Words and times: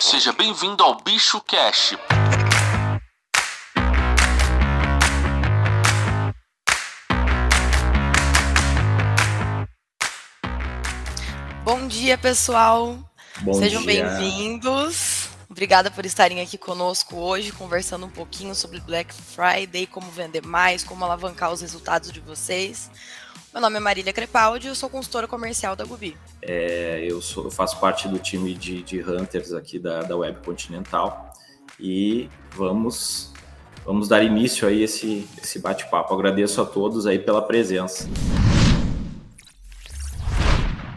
Seja 0.00 0.32
bem-vindo 0.32 0.82
ao 0.82 0.96
Bicho 1.02 1.38
Cash. 1.42 1.94
Bom 11.62 11.86
dia, 11.86 12.16
pessoal. 12.16 12.98
Bom 13.42 13.52
Sejam 13.52 13.84
bem-vindos. 13.84 15.28
Obrigada 15.50 15.90
por 15.90 16.06
estarem 16.06 16.40
aqui 16.40 16.56
conosco 16.56 17.16
hoje, 17.16 17.52
conversando 17.52 18.06
um 18.06 18.10
pouquinho 18.10 18.54
sobre 18.54 18.80
Black 18.80 19.12
Friday, 19.12 19.86
como 19.86 20.10
vender 20.10 20.46
mais, 20.46 20.82
como 20.82 21.04
alavancar 21.04 21.52
os 21.52 21.60
resultados 21.60 22.10
de 22.10 22.20
vocês. 22.20 22.90
Meu 23.52 23.60
nome 23.60 23.78
é 23.78 23.80
Marília 23.80 24.12
Crepaldi, 24.12 24.68
eu 24.68 24.74
sou 24.76 24.88
consultora 24.88 25.26
comercial 25.26 25.74
da 25.74 25.84
Gubi. 25.84 26.16
É, 26.40 27.04
eu, 27.08 27.20
sou- 27.20 27.44
eu 27.44 27.50
faço 27.50 27.80
parte 27.80 28.06
do 28.06 28.18
time 28.18 28.54
de, 28.54 28.82
de 28.82 29.00
hunters 29.02 29.52
aqui 29.52 29.78
da, 29.78 30.02
da 30.02 30.16
Web 30.16 30.38
Continental 30.44 31.32
e 31.78 32.28
vamos 32.54 33.32
vamos 33.84 34.06
dar 34.08 34.22
início 34.22 34.68
aí 34.68 34.82
a 34.82 34.84
esse, 34.84 35.26
esse 35.42 35.58
bate-papo. 35.58 36.14
Agradeço 36.14 36.60
a 36.60 36.64
todos 36.66 37.06
aí 37.06 37.18
pela 37.18 37.42
presença. 37.42 38.08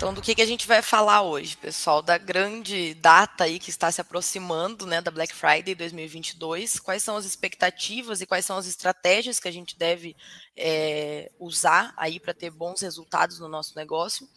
Então, 0.04 0.14
do 0.14 0.22
que, 0.22 0.36
que 0.36 0.42
a 0.42 0.46
gente 0.46 0.68
vai 0.68 0.82
falar 0.82 1.22
hoje, 1.22 1.56
pessoal? 1.56 2.02
Da 2.02 2.18
grande 2.18 2.94
data 2.96 3.46
aí 3.46 3.58
que 3.58 3.70
está 3.70 3.90
se 3.90 4.02
aproximando, 4.02 4.86
né, 4.86 5.00
da 5.00 5.10
Black 5.10 5.34
Friday 5.34 5.74
2022. 5.74 6.78
Quais 6.78 7.02
são 7.02 7.16
as 7.16 7.24
expectativas 7.24 8.20
e 8.20 8.26
quais 8.26 8.46
são 8.46 8.58
as 8.58 8.68
estratégias 8.68 9.40
que 9.40 9.48
a 9.48 9.52
gente 9.52 9.78
deve 9.78 10.14
é, 10.58 11.32
usar 11.40 11.94
aí 11.96 12.20
para 12.20 12.34
ter 12.34 12.52
bons 12.52 12.82
resultados 12.82 13.40
no 13.40 13.48
nosso 13.48 13.78
negócio? 13.78 14.28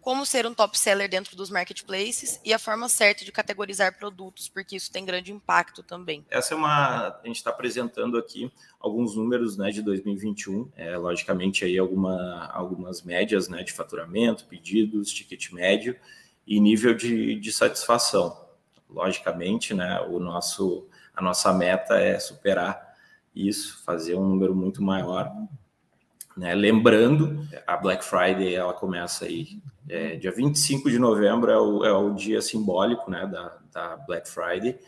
Como 0.00 0.24
ser 0.24 0.46
um 0.46 0.54
top 0.54 0.78
seller 0.78 1.08
dentro 1.08 1.36
dos 1.36 1.50
marketplaces 1.50 2.40
e 2.44 2.54
a 2.54 2.58
forma 2.58 2.88
certa 2.88 3.24
de 3.24 3.30
categorizar 3.30 3.96
produtos, 3.98 4.48
porque 4.48 4.76
isso 4.76 4.90
tem 4.90 5.04
grande 5.04 5.32
impacto 5.32 5.82
também. 5.82 6.24
Essa 6.30 6.54
é 6.54 6.56
uma 6.56 7.08
a 7.08 7.26
gente 7.26 7.36
está 7.36 7.50
apresentando 7.50 8.16
aqui 8.16 8.50
alguns 8.78 9.14
números 9.14 9.56
né, 9.56 9.70
de 9.70 9.82
2021, 9.82 10.70
é, 10.76 10.96
logicamente 10.96 11.64
aí 11.64 11.78
alguma, 11.78 12.46
algumas 12.46 13.02
médias 13.02 13.48
né, 13.48 13.62
de 13.62 13.72
faturamento, 13.72 14.46
pedidos, 14.46 15.12
ticket 15.12 15.52
médio 15.52 15.94
e 16.46 16.58
nível 16.58 16.94
de, 16.94 17.36
de 17.36 17.52
satisfação. 17.52 18.48
Logicamente, 18.88 19.74
né, 19.74 20.00
o 20.08 20.18
nosso, 20.18 20.88
a 21.14 21.22
nossa 21.22 21.52
meta 21.52 21.98
é 21.98 22.18
superar 22.18 22.90
isso, 23.34 23.82
fazer 23.84 24.14
um 24.14 24.26
número 24.28 24.54
muito 24.54 24.82
maior. 24.82 25.30
Né? 26.40 26.54
Lembrando, 26.54 27.46
a 27.66 27.76
Black 27.76 28.02
Friday 28.02 28.54
ela 28.54 28.72
começa 28.72 29.26
aí 29.26 29.60
é, 29.86 30.16
dia 30.16 30.32
25 30.32 30.90
de 30.90 30.98
novembro, 30.98 31.50
é 31.50 31.60
o, 31.60 31.84
é 31.84 31.92
o 31.92 32.14
dia 32.14 32.40
simbólico 32.40 33.10
né, 33.10 33.26
da, 33.26 33.58
da 33.70 33.96
Black 33.98 34.26
Friday, 34.26 34.78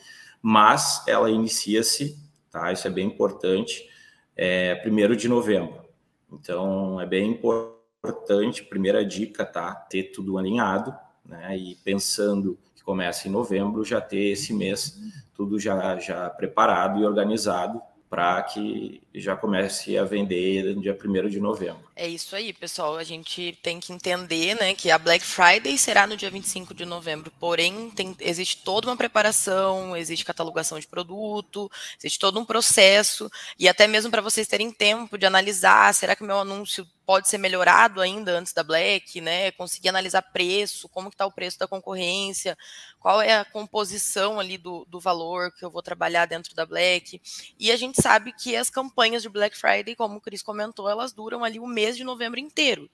mas 0.40 1.06
ela 1.06 1.30
inicia-se, 1.30 2.18
tá? 2.50 2.72
Isso 2.72 2.88
é 2.88 2.90
bem 2.90 3.06
importante, 3.06 3.86
é 4.34 4.82
1 4.82 5.14
de 5.14 5.28
novembro. 5.28 5.84
Então 6.32 6.98
é 6.98 7.04
bem 7.04 7.32
importante, 7.32 8.64
primeira 8.64 9.04
dica, 9.04 9.44
tá? 9.44 9.74
Ter 9.74 10.04
tudo 10.04 10.38
alinhado, 10.38 10.96
né? 11.22 11.54
E 11.54 11.76
pensando 11.84 12.58
que 12.74 12.82
começa 12.82 13.28
em 13.28 13.30
novembro, 13.30 13.84
já 13.84 14.00
ter 14.00 14.30
esse 14.30 14.54
mês 14.54 14.98
tudo 15.34 15.60
já, 15.60 15.98
já 15.98 16.30
preparado 16.30 16.98
e 16.98 17.04
organizado 17.04 17.78
para 18.12 18.42
que 18.42 19.00
já 19.14 19.34
comece 19.34 19.96
a 19.96 20.04
vender 20.04 20.76
no 20.76 20.82
dia 20.82 20.94
1 21.02 21.30
de 21.30 21.40
novembro. 21.40 21.80
É 21.94 22.08
isso 22.08 22.34
aí, 22.34 22.54
pessoal. 22.54 22.96
A 22.96 23.04
gente 23.04 23.58
tem 23.62 23.78
que 23.78 23.92
entender, 23.92 24.54
né, 24.54 24.74
que 24.74 24.90
a 24.90 24.98
Black 24.98 25.22
Friday 25.22 25.76
será 25.76 26.06
no 26.06 26.16
dia 26.16 26.30
25 26.30 26.72
de 26.72 26.86
novembro. 26.86 27.30
Porém, 27.38 27.90
tem, 27.90 28.16
existe 28.20 28.58
toda 28.64 28.88
uma 28.88 28.96
preparação, 28.96 29.94
existe 29.94 30.24
catalogação 30.24 30.80
de 30.80 30.86
produto, 30.86 31.70
existe 31.98 32.18
todo 32.18 32.40
um 32.40 32.46
processo 32.46 33.30
e 33.58 33.68
até 33.68 33.86
mesmo 33.86 34.10
para 34.10 34.22
vocês 34.22 34.48
terem 34.48 34.72
tempo 34.72 35.18
de 35.18 35.26
analisar, 35.26 35.92
será 35.94 36.16
que 36.16 36.22
o 36.22 36.26
meu 36.26 36.38
anúncio 36.38 36.86
pode 37.04 37.28
ser 37.28 37.38
melhorado 37.38 38.00
ainda 38.00 38.32
antes 38.32 38.52
da 38.52 38.62
Black, 38.62 39.20
né? 39.20 39.50
Conseguir 39.52 39.88
analisar 39.88 40.22
preço, 40.22 40.88
como 40.88 41.10
que 41.10 41.14
está 41.14 41.26
o 41.26 41.32
preço 41.32 41.58
da 41.58 41.66
concorrência, 41.66 42.56
qual 43.00 43.20
é 43.20 43.36
a 43.36 43.44
composição 43.44 44.38
ali 44.38 44.56
do, 44.56 44.86
do 44.88 45.00
valor 45.00 45.52
que 45.52 45.64
eu 45.64 45.70
vou 45.70 45.82
trabalhar 45.82 46.26
dentro 46.26 46.54
da 46.54 46.64
Black. 46.64 47.20
E 47.58 47.72
a 47.72 47.76
gente 47.76 48.00
sabe 48.00 48.32
que 48.32 48.56
as 48.56 48.70
campanhas 48.70 49.22
de 49.22 49.28
Black 49.28 49.56
Friday, 49.58 49.96
como 49.96 50.16
o 50.16 50.20
Cris 50.20 50.42
comentou, 50.42 50.88
elas 50.88 51.12
duram 51.12 51.44
ali 51.44 51.58
o 51.58 51.66
mês 51.66 51.81
de 51.90 52.04
novembro 52.04 52.38
inteiro. 52.38 52.88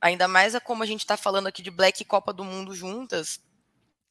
Ainda 0.00 0.28
mais 0.28 0.54
a 0.54 0.60
como 0.60 0.82
a 0.82 0.86
gente 0.86 1.00
está 1.00 1.16
falando 1.16 1.46
aqui 1.46 1.62
de 1.62 1.70
Black 1.70 2.02
e 2.02 2.04
Copa 2.04 2.32
do 2.32 2.44
Mundo 2.44 2.74
juntas, 2.74 3.40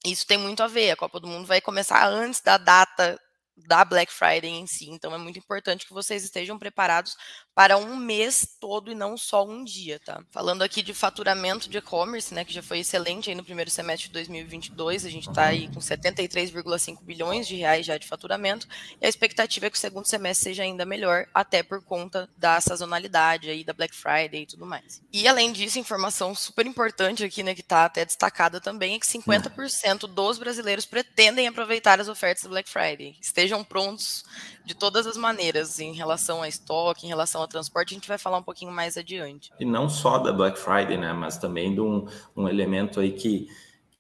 isso 0.03 0.25
tem 0.25 0.37
muito 0.37 0.63
a 0.63 0.67
ver. 0.67 0.91
A 0.91 0.95
Copa 0.95 1.19
do 1.19 1.27
Mundo 1.27 1.45
vai 1.45 1.61
começar 1.61 2.07
antes 2.07 2.41
da 2.41 2.57
data 2.57 3.19
da 3.55 3.85
Black 3.85 4.11
Friday 4.11 4.49
em 4.49 4.67
si. 4.67 4.89
Então 4.89 5.13
é 5.13 5.17
muito 5.17 5.39
importante 5.39 5.85
que 5.85 5.93
vocês 5.93 6.23
estejam 6.23 6.57
preparados 6.57 7.15
para 7.55 7.77
um 7.77 7.95
mês 7.95 8.57
todo 8.59 8.91
e 8.91 8.95
não 8.95 9.15
só 9.15 9.45
um 9.45 9.63
dia, 9.63 9.99
tá? 9.99 10.23
Falando 10.31 10.63
aqui 10.63 10.81
de 10.81 10.93
faturamento 10.93 11.69
de 11.69 11.77
e-commerce, 11.77 12.33
né, 12.33 12.43
que 12.43 12.53
já 12.53 12.63
foi 12.63 12.79
excelente 12.79 13.29
aí 13.29 13.35
no 13.35 13.43
primeiro 13.43 13.69
semestre 13.69 14.07
de 14.07 14.13
2022, 14.13 15.05
a 15.05 15.09
gente 15.09 15.29
está 15.29 15.45
aí 15.45 15.67
com 15.67 15.79
73,5 15.79 17.03
bilhões 17.03 17.47
de 17.47 17.55
reais 17.55 17.85
já 17.85 17.97
de 17.97 18.07
faturamento, 18.07 18.67
e 18.99 19.05
a 19.05 19.09
expectativa 19.09 19.67
é 19.67 19.69
que 19.69 19.77
o 19.77 19.79
segundo 19.79 20.07
semestre 20.07 20.45
seja 20.45 20.63
ainda 20.63 20.85
melhor, 20.85 21.27
até 21.33 21.61
por 21.61 21.83
conta 21.83 22.27
da 22.35 22.59
sazonalidade 22.59 23.49
aí 23.49 23.63
da 23.63 23.73
Black 23.73 23.95
Friday 23.95 24.41
e 24.41 24.47
tudo 24.47 24.65
mais. 24.65 25.01
E 25.11 25.27
além 25.27 25.51
disso, 25.51 25.77
informação 25.77 26.33
super 26.33 26.65
importante 26.65 27.23
aqui, 27.23 27.43
né, 27.43 27.53
que 27.53 27.61
está 27.61 27.85
até 27.85 28.03
destacada 28.03 28.59
também, 28.59 28.95
é 28.95 28.99
que 28.99 29.05
50% 29.05 30.07
dos 30.07 30.39
brasileiros 30.39 30.85
pretendem 30.85 31.47
aproveitar 31.47 32.01
as 32.01 32.07
ofertas 32.07 32.43
da 32.43 32.49
Black 32.49 32.67
Friday. 32.67 33.15
Estejam 33.43 33.61
prontos 33.61 34.23
de 34.63 34.73
todas 34.73 35.05
as 35.05 35.17
maneiras 35.17 35.77
em 35.77 35.91
relação 35.91 36.41
a 36.41 36.47
estoque, 36.47 37.05
em 37.05 37.09
relação 37.09 37.41
ao 37.41 37.47
transporte, 37.47 37.93
a 37.93 37.95
gente 37.95 38.07
vai 38.07 38.17
falar 38.17 38.37
um 38.37 38.43
pouquinho 38.43 38.71
mais 38.71 38.95
adiante. 38.95 39.51
E 39.59 39.65
não 39.65 39.89
só 39.89 40.17
da 40.17 40.31
Black 40.31 40.57
Friday, 40.57 40.97
né, 40.97 41.11
mas 41.11 41.37
também 41.37 41.73
de 41.73 41.81
um, 41.81 42.07
um 42.37 42.47
elemento 42.47 43.01
aí 43.01 43.11
que, 43.11 43.49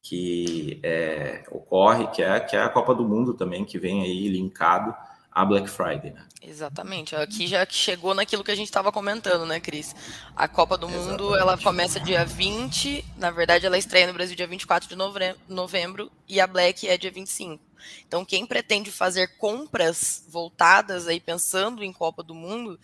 que 0.01 0.79
é, 0.81 1.43
ocorre, 1.51 2.07
que 2.07 2.23
é, 2.23 2.39
que 2.39 2.55
é 2.55 2.61
a 2.61 2.69
Copa 2.69 2.95
do 2.95 3.03
Mundo 3.03 3.33
também, 3.33 3.65
que 3.65 3.77
vem 3.77 4.01
aí 4.01 4.29
linkado 4.29 4.95
à 5.33 5.43
Black 5.45 5.69
Friday, 5.69 6.11
né? 6.11 6.25
Exatamente. 6.41 7.15
Aqui 7.15 7.47
já 7.47 7.65
chegou 7.67 8.13
naquilo 8.13 8.43
que 8.43 8.51
a 8.51 8.55
gente 8.55 8.67
estava 8.67 8.91
comentando, 8.91 9.45
né, 9.45 9.59
Cris? 9.59 9.95
A 10.35 10.47
Copa 10.47 10.77
do 10.77 10.87
Mundo, 10.87 11.35
Exatamente. 11.35 11.41
ela 11.41 11.57
começa 11.57 11.99
dia 11.99 12.25
20, 12.25 13.03
na 13.17 13.31
verdade 13.31 13.65
ela 13.65 13.77
estreia 13.77 14.07
no 14.07 14.13
Brasil 14.13 14.35
dia 14.35 14.47
24 14.47 14.87
de 14.87 14.95
novembro, 14.95 15.39
novembro 15.47 16.11
e 16.27 16.39
a 16.39 16.47
Black 16.47 16.87
é 16.87 16.97
dia 16.97 17.11
25. 17.11 17.63
Então, 18.07 18.23
quem 18.23 18.45
pretende 18.45 18.91
fazer 18.91 19.37
compras 19.37 20.25
voltadas 20.29 21.07
aí 21.07 21.19
pensando 21.19 21.83
em 21.83 21.91
Copa 21.91 22.23
do 22.23 22.33
Mundo, 22.33 22.79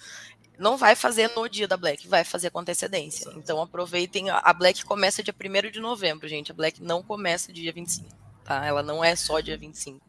não 0.58 0.76
vai 0.76 0.96
fazer 0.96 1.32
no 1.36 1.48
dia 1.48 1.68
da 1.68 1.78
Black, 1.78 2.08
vai 2.08 2.24
fazer 2.26 2.50
com 2.50 2.60
antecedência. 2.60 3.24
Exato. 3.24 3.40
Então, 3.40 3.62
aproveitem. 3.62 4.30
A 4.30 4.54
Black 4.54 4.84
começa 4.84 5.24
dia 5.24 5.34
1 5.34 5.72
de 5.72 5.80
novembro, 5.80 6.28
gente. 6.28 6.52
A 6.52 6.56
Black 6.56 6.84
não 6.84 7.02
começa 7.02 7.54
dia 7.54 7.72
25, 7.72 8.10
tá? 8.50 8.66
Ela 8.66 8.82
não 8.82 9.04
é 9.04 9.16
só 9.16 9.40
dia 9.40 9.56
25. 9.56 10.04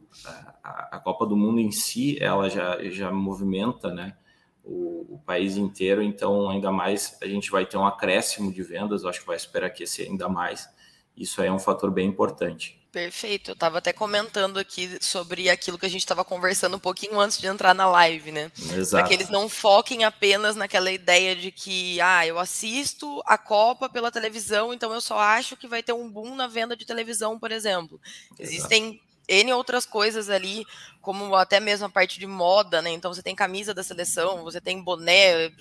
A, 0.64 0.96
a 0.96 0.98
Copa 0.98 1.26
do 1.26 1.36
Mundo 1.36 1.60
em 1.60 1.70
si, 1.70 2.16
ela 2.18 2.48
já, 2.48 2.82
já 2.84 3.12
movimenta, 3.12 3.92
né, 3.92 4.16
o, 4.64 5.14
o 5.14 5.18
país 5.18 5.58
inteiro, 5.58 6.02
então 6.02 6.48
ainda 6.48 6.72
mais 6.72 7.18
a 7.22 7.26
gente 7.26 7.50
vai 7.50 7.66
ter 7.66 7.76
um 7.76 7.86
acréscimo 7.86 8.50
de 8.50 8.62
vendas, 8.62 9.04
acho 9.04 9.20
que 9.20 9.26
vai 9.26 9.38
superaquecer 9.38 10.08
ainda 10.08 10.26
mais. 10.26 10.66
Isso 11.16 11.40
aí 11.42 11.48
é 11.48 11.52
um 11.52 11.58
fator 11.58 11.90
bem 11.90 12.06
importante. 12.08 12.80
Perfeito. 12.90 13.52
Eu 13.52 13.54
estava 13.54 13.78
até 13.78 13.92
comentando 13.92 14.58
aqui 14.58 14.98
sobre 15.00 15.48
aquilo 15.48 15.78
que 15.78 15.86
a 15.86 15.90
gente 15.90 16.00
estava 16.00 16.24
conversando 16.24 16.76
um 16.76 16.80
pouquinho 16.80 17.20
antes 17.20 17.38
de 17.38 17.46
entrar 17.46 17.72
na 17.72 17.88
live, 17.88 18.32
né? 18.32 18.50
Para 18.66 18.76
Exato. 18.76 19.08
que 19.08 19.14
eles 19.14 19.28
não 19.28 19.48
foquem 19.48 20.02
apenas 20.04 20.56
naquela 20.56 20.90
ideia 20.90 21.36
de 21.36 21.52
que, 21.52 22.00
ah, 22.00 22.26
eu 22.26 22.38
assisto 22.38 23.22
a 23.26 23.38
Copa 23.38 23.88
pela 23.88 24.10
televisão, 24.10 24.74
então 24.74 24.92
eu 24.92 25.00
só 25.00 25.18
acho 25.18 25.56
que 25.56 25.68
vai 25.68 25.82
ter 25.82 25.92
um 25.92 26.10
boom 26.10 26.34
na 26.34 26.48
venda 26.48 26.76
de 26.76 26.84
televisão, 26.84 27.38
por 27.38 27.52
exemplo. 27.52 28.00
Existem 28.38 29.00
N 29.28 29.52
outras 29.52 29.86
coisas 29.86 30.28
ali, 30.28 30.66
como 31.00 31.36
até 31.36 31.60
mesmo 31.60 31.86
a 31.86 31.90
parte 31.90 32.18
de 32.18 32.26
moda, 32.26 32.82
né? 32.82 32.90
Então 32.90 33.14
você 33.14 33.22
tem 33.22 33.36
camisa 33.36 33.72
da 33.72 33.84
seleção, 33.84 34.42
você 34.42 34.60
tem 34.60 34.82
boné, 34.82 35.52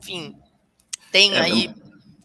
enfim. 0.00 0.34
Tem 1.12 1.34
É, 1.34 1.40
aí 1.40 1.74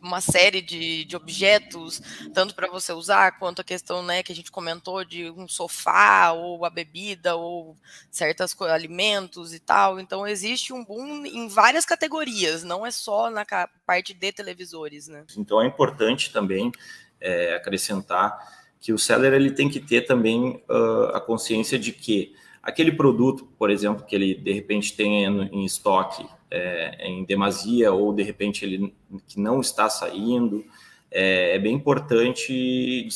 uma 0.02 0.22
série 0.22 0.62
de, 0.62 1.06
de 1.06 1.16
objetos, 1.16 2.02
tanto 2.34 2.56
para 2.56 2.70
você 2.70 2.94
usar, 2.94 3.38
quanto 3.38 3.62
a 3.62 3.64
questão 3.64 4.04
né, 4.04 4.24
que 4.24 4.32
a 4.32 4.36
gente 4.36 4.52
comentou 4.52 5.04
de 5.04 5.30
um 5.30 5.48
sofá, 5.48 6.32
ou 6.32 6.66
a 6.66 6.70
bebida, 6.70 7.36
ou 7.36 7.76
certos 8.10 8.56
alimentos 8.62 9.54
e 9.54 9.60
tal. 9.60 10.00
Então, 10.00 10.28
existe 10.28 10.74
um 10.74 10.84
boom 10.84 11.26
em 11.26 11.48
várias 11.48 11.86
categorias, 11.86 12.64
não 12.64 12.86
é 12.86 12.92
só 12.92 13.30
na 13.30 13.46
parte 13.86 14.14
de 14.14 14.32
televisores. 14.32 15.08
Né? 15.08 15.26
Então, 15.38 15.62
é 15.62 15.66
importante 15.66 16.32
também 16.32 16.72
é, 17.20 17.56
acrescentar 17.56 18.60
que 18.80 18.94
o 18.94 18.98
seller 18.98 19.34
ele 19.34 19.52
tem 19.52 19.70
que 19.70 19.80
ter 19.80 20.02
também 20.02 20.64
uh, 20.70 21.14
a 21.14 21.20
consciência 21.20 21.78
de 21.78 21.92
que 21.92 22.34
aquele 22.64 22.92
produto, 22.92 23.46
por 23.58 23.70
exemplo, 23.70 24.06
que 24.06 24.16
ele 24.16 24.36
de 24.36 24.54
repente 24.54 24.96
tem 24.96 25.26
em 25.26 25.66
estoque 25.66 26.26
é, 26.52 27.08
em 27.08 27.24
demasia 27.24 27.92
ou 27.92 28.14
de 28.14 28.24
repente 28.24 28.66
ele 28.66 28.96
que 29.28 29.40
não 29.40 29.62
está 29.62 29.90
saindo, 29.90 30.66
é, 31.12 31.56
é 31.56 31.60
bem 31.60 31.76
importante 31.76 33.08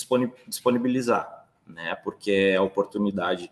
disponibilizar, 0.48 1.48
né? 1.66 1.96
Porque 2.04 2.32
é 2.32 2.56
a 2.58 2.62
oportunidade 2.62 3.52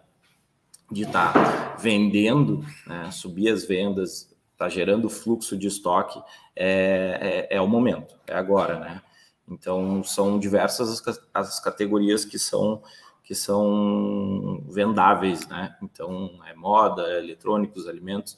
de 0.92 1.04
estar 1.04 1.34
tá 1.34 1.76
vendendo, 1.80 2.66
né? 2.86 3.10
subir 3.12 3.50
as 3.50 3.66
vendas, 3.66 4.36
tá 4.58 4.68
gerando 4.68 5.10
fluxo 5.10 5.58
de 5.58 5.68
estoque, 5.68 6.22
é, 6.56 7.48
é, 7.50 7.58
é, 7.58 7.62
o 7.62 7.68
momento, 7.68 8.16
é 8.28 8.36
agora, 8.36 8.80
né? 8.80 9.02
Então 9.48 10.04
são 10.04 10.38
diversas 10.38 11.02
as, 11.08 11.20
as 11.34 11.60
categorias 11.60 12.24
que 12.26 12.38
são 12.38 12.82
que 13.24 13.36
são 13.36 14.62
vendáveis, 14.70 15.48
né? 15.48 15.76
Então 15.82 16.40
é 16.46 16.54
moda, 16.54 17.04
é 17.04 17.20
eletrônicos, 17.20 17.88
alimentos, 17.88 18.38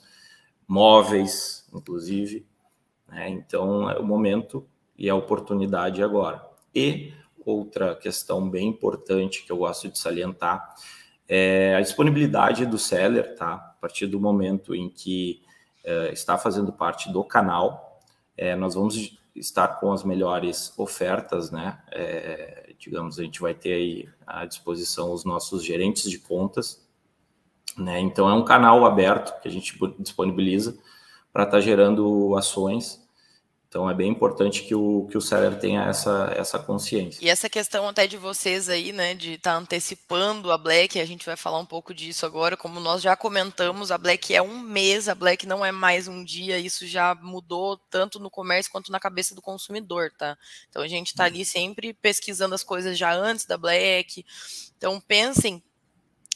móveis, 0.68 1.68
inclusive. 1.74 2.45
Né? 3.07 3.30
Então 3.30 3.89
é 3.89 3.98
o 4.00 4.04
momento 4.04 4.68
e 4.98 5.10
a 5.10 5.15
oportunidade 5.15 6.04
agora. 6.04 6.44
E 6.74 7.13
outra 7.45 7.95
questão 7.95 8.50
bem 8.50 8.69
importante 8.69 9.44
que 9.45 9.51
eu 9.51 9.57
gosto 9.57 9.89
de 9.89 10.00
salientar 10.00 10.74
é 11.27 11.75
a 11.75 11.81
disponibilidade 11.81 12.65
do 12.65 12.77
seller, 12.77 13.36
tá? 13.36 13.54
A 13.54 13.77
partir 13.81 14.07
do 14.07 14.19
momento 14.19 14.75
em 14.75 14.89
que 14.89 15.42
é, 15.83 16.12
está 16.12 16.38
fazendo 16.38 16.71
parte 16.71 17.12
do 17.12 17.24
canal, 17.24 18.00
é, 18.38 18.56
nós 18.56 18.75
vamos 18.75 19.18
estar 19.36 19.68
com 19.80 19.92
as 19.92 20.04
melhores 20.04 20.74
ofertas, 20.77 21.50
né? 21.50 21.81
É, 21.92 22.74
digamos, 22.77 23.19
a 23.19 23.24
gente 23.24 23.39
vai 23.39 23.54
ter 23.54 23.74
aí 23.74 24.09
à 24.25 24.45
disposição 24.45 25.12
os 25.12 25.24
nossos 25.24 25.63
gerentes 25.63 26.09
de 26.09 26.19
contas, 26.19 26.82
né? 27.78 28.00
Então 28.00 28.30
é 28.30 28.34
um 28.34 28.46
canal 28.46 28.86
aberto 28.86 29.40
que 29.42 29.48
a 29.48 29.52
gente 29.52 29.78
disponibiliza 30.00 30.78
para 31.31 31.44
estar 31.44 31.58
tá 31.58 31.62
gerando 31.62 32.36
ações 32.38 33.04
então 33.74 33.90
é 33.90 33.94
bem 33.96 34.12
importante 34.12 34.62
que 34.62 34.75
o, 34.75 35.08
que 35.10 35.18
o 35.18 35.22
seller 35.22 35.60
tenha 35.60 35.81
essa, 35.86 36.31
essa 36.38 36.60
consciência. 36.60 37.25
E 37.25 37.28
essa 37.28 37.50
questão 37.50 37.90
até 37.90 38.06
de 38.06 38.18
vocês 38.18 38.70
aí, 38.70 38.92
né, 38.92 39.16
de 39.16 39.31
estar 39.31 39.54
tá 39.54 39.58
antecipando 39.58 40.52
a 40.52 40.60
Black, 40.60 41.00
a 41.00 41.06
gente 41.06 41.25
vai 41.25 41.36
falar 41.36 41.58
um 41.58 41.66
pouco 41.66 41.92
disso 41.92 42.24
agora, 42.24 42.56
como 42.56 42.80
nós 42.80 43.02
já 43.02 43.16
comentamos, 43.16 43.92
a 43.92 43.98
Black 43.98 44.31
é 44.31 44.44
um 44.44 44.60
mês, 44.60 45.10
a 45.10 45.16
Black 45.16 45.48
não 45.48 45.66
é 45.66 45.72
mais 45.72 46.08
um 46.08 46.24
dia, 46.24 46.60
isso 46.60 46.86
já 46.86 47.16
mudou 47.16 47.76
tanto 47.90 48.19
no 48.19 48.30
comércio 48.30 48.72
quanto 48.72 48.92
na 48.92 49.00
cabeça 49.00 49.34
do 49.34 49.42
consumidor, 49.42 50.12
tá? 50.16 50.38
Então 50.69 50.84
a 50.84 50.88
gente 50.88 51.08
está 51.08 51.24
ali 51.24 51.44
sempre 51.44 51.96
pesquisando 51.96 52.54
as 52.54 52.64
coisas 52.64 52.96
já 52.96 53.12
antes 53.12 53.48
da 53.48 53.58
Black. 53.58 54.24
Então 54.78 55.02
pensem 55.02 55.64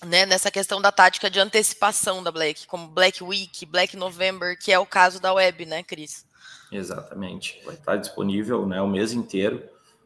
né, 0.06 0.26
nessa 0.26 0.52
questão 0.52 0.82
da 0.82 0.92
tática 0.92 1.30
de 1.30 1.40
antecipação 1.40 2.22
da 2.22 2.32
Black, 2.32 2.68
como 2.68 2.88
Black 2.88 3.24
Week, 3.24 3.66
Black 3.66 3.98
November, 3.98 4.58
que 4.58 4.72
é 4.72 4.78
o 4.78 4.86
caso 4.86 5.20
da 5.20 5.34
web, 5.34 5.66
né, 5.66 5.84
Cris? 5.84 6.26
Exatamente. 6.72 7.62
Vai 7.66 7.76
estar 7.76 7.96
disponível 7.96 8.66
né, 8.68 8.82
o 8.82 8.88
mês 8.88 9.14
inteiro 9.14 9.64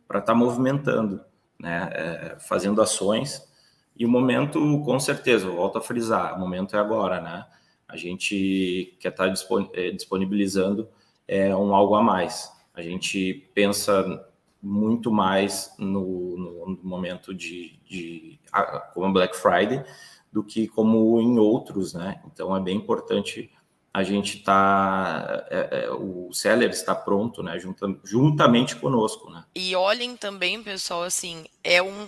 para 0.08 0.20
estar 0.20 0.36
movimentando, 0.36 1.22
né, 1.60 1.90
é, 1.94 2.38
fazendo 2.40 2.82
ações. 2.82 3.48
E 3.96 4.06
o 4.06 4.10
momento, 4.10 4.60
com 4.84 5.00
certeza, 5.00 5.48
volto 5.48 5.78
a 5.78 5.82
frisar, 5.82 6.36
o 6.36 6.40
momento 6.40 6.76
é 6.76 6.80
agora, 6.80 7.20
né? 7.20 7.46
A 7.88 7.98
gente 7.98 8.96
quer 9.00 9.10
estar 9.10 9.28
é, 9.74 9.92
disponibilizando 9.92 10.88
é, 11.28 11.54
um 11.56 11.76
algo 11.76 11.96
a 11.96 12.02
mais. 12.02 12.50
A 12.74 12.82
gente 12.82 13.50
pensa 13.54 14.26
muito 14.62 15.12
mais 15.12 15.74
no, 15.78 16.38
no 16.38 16.80
momento 16.84 17.34
de, 17.34 17.80
de 17.86 18.40
como 18.94 19.14
Black 19.14 19.36
Friday 19.36 19.84
do 20.32 20.44
que 20.44 20.68
como 20.68 21.20
em 21.20 21.38
outros, 21.40 21.94
né? 21.94 22.22
Então 22.26 22.56
é 22.56 22.60
bem 22.60 22.78
importante 22.78 23.52
a 23.94 24.04
gente 24.04 24.38
está, 24.38 25.46
é, 25.50 25.84
é, 25.84 25.92
o 25.92 26.32
seller 26.32 26.70
está 26.70 26.96
pronto, 26.96 27.44
né, 27.44 27.60
junta, 27.60 27.88
juntamente 28.06 28.76
conosco, 28.78 29.30
né. 29.30 29.44
E 29.54 29.76
olhem 29.76 30.16
também, 30.16 30.64
pessoal, 30.64 31.04
assim, 31.04 31.46
é 31.62 31.82
um, 31.84 32.08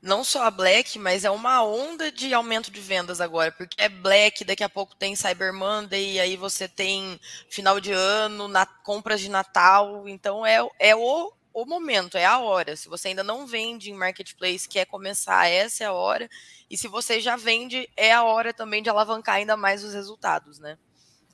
não 0.00 0.22
só 0.22 0.44
a 0.44 0.50
Black, 0.50 0.96
mas 0.96 1.24
é 1.24 1.30
uma 1.30 1.64
onda 1.64 2.12
de 2.12 2.32
aumento 2.32 2.70
de 2.70 2.80
vendas 2.80 3.20
agora, 3.20 3.50
porque 3.50 3.74
é 3.82 3.88
Black, 3.88 4.44
daqui 4.44 4.62
a 4.62 4.68
pouco 4.68 4.94
tem 4.94 5.16
Cyber 5.16 5.52
Monday, 5.52 6.20
aí 6.20 6.36
você 6.36 6.68
tem 6.68 7.18
final 7.50 7.80
de 7.80 7.90
ano, 7.90 8.46
na, 8.46 8.64
compras 8.64 9.20
de 9.20 9.28
Natal, 9.28 10.08
então 10.08 10.46
é, 10.46 10.64
é 10.78 10.94
o, 10.94 11.32
o 11.62 11.66
momento, 11.66 12.16
é 12.16 12.24
a 12.24 12.38
hora. 12.38 12.76
Se 12.76 12.88
você 12.88 13.08
ainda 13.08 13.24
não 13.24 13.46
vende 13.46 13.90
em 13.90 13.94
Marketplace, 13.94 14.68
quer 14.68 14.84
começar, 14.86 15.48
essa 15.48 15.84
é 15.84 15.86
a 15.86 15.92
hora, 15.92 16.28
e 16.70 16.76
se 16.76 16.86
você 16.86 17.20
já 17.20 17.36
vende, 17.36 17.88
é 17.96 18.12
a 18.12 18.22
hora 18.22 18.52
também 18.52 18.82
de 18.82 18.88
alavancar 18.88 19.36
ainda 19.36 19.56
mais 19.56 19.82
os 19.82 19.92
resultados, 19.92 20.58
né. 20.58 20.78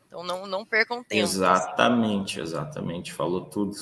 Então 0.07 0.23
não, 0.23 0.47
não 0.47 0.65
percam 0.65 1.03
tempo. 1.03 1.25
Assim. 1.25 1.37
Exatamente, 1.37 2.41
exatamente. 2.41 3.13
Falou 3.13 3.45
tudo. 3.47 3.75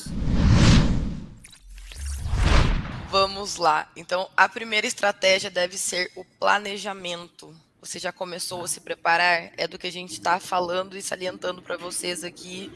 Vamos 3.10 3.56
lá. 3.56 3.90
Então, 3.94 4.28
a 4.34 4.48
primeira 4.48 4.86
estratégia 4.86 5.50
deve 5.50 5.76
ser 5.76 6.10
o 6.16 6.24
planejamento. 6.24 7.54
Você 7.82 7.98
já 7.98 8.12
começou 8.12 8.62
a 8.62 8.68
se 8.68 8.80
preparar? 8.80 9.50
É 9.56 9.66
do 9.66 9.76
que 9.76 9.88
a 9.88 9.92
gente 9.92 10.12
está 10.12 10.38
falando 10.38 10.96
e 10.96 11.02
salientando 11.02 11.60
para 11.60 11.76
vocês 11.76 12.22
aqui. 12.22 12.70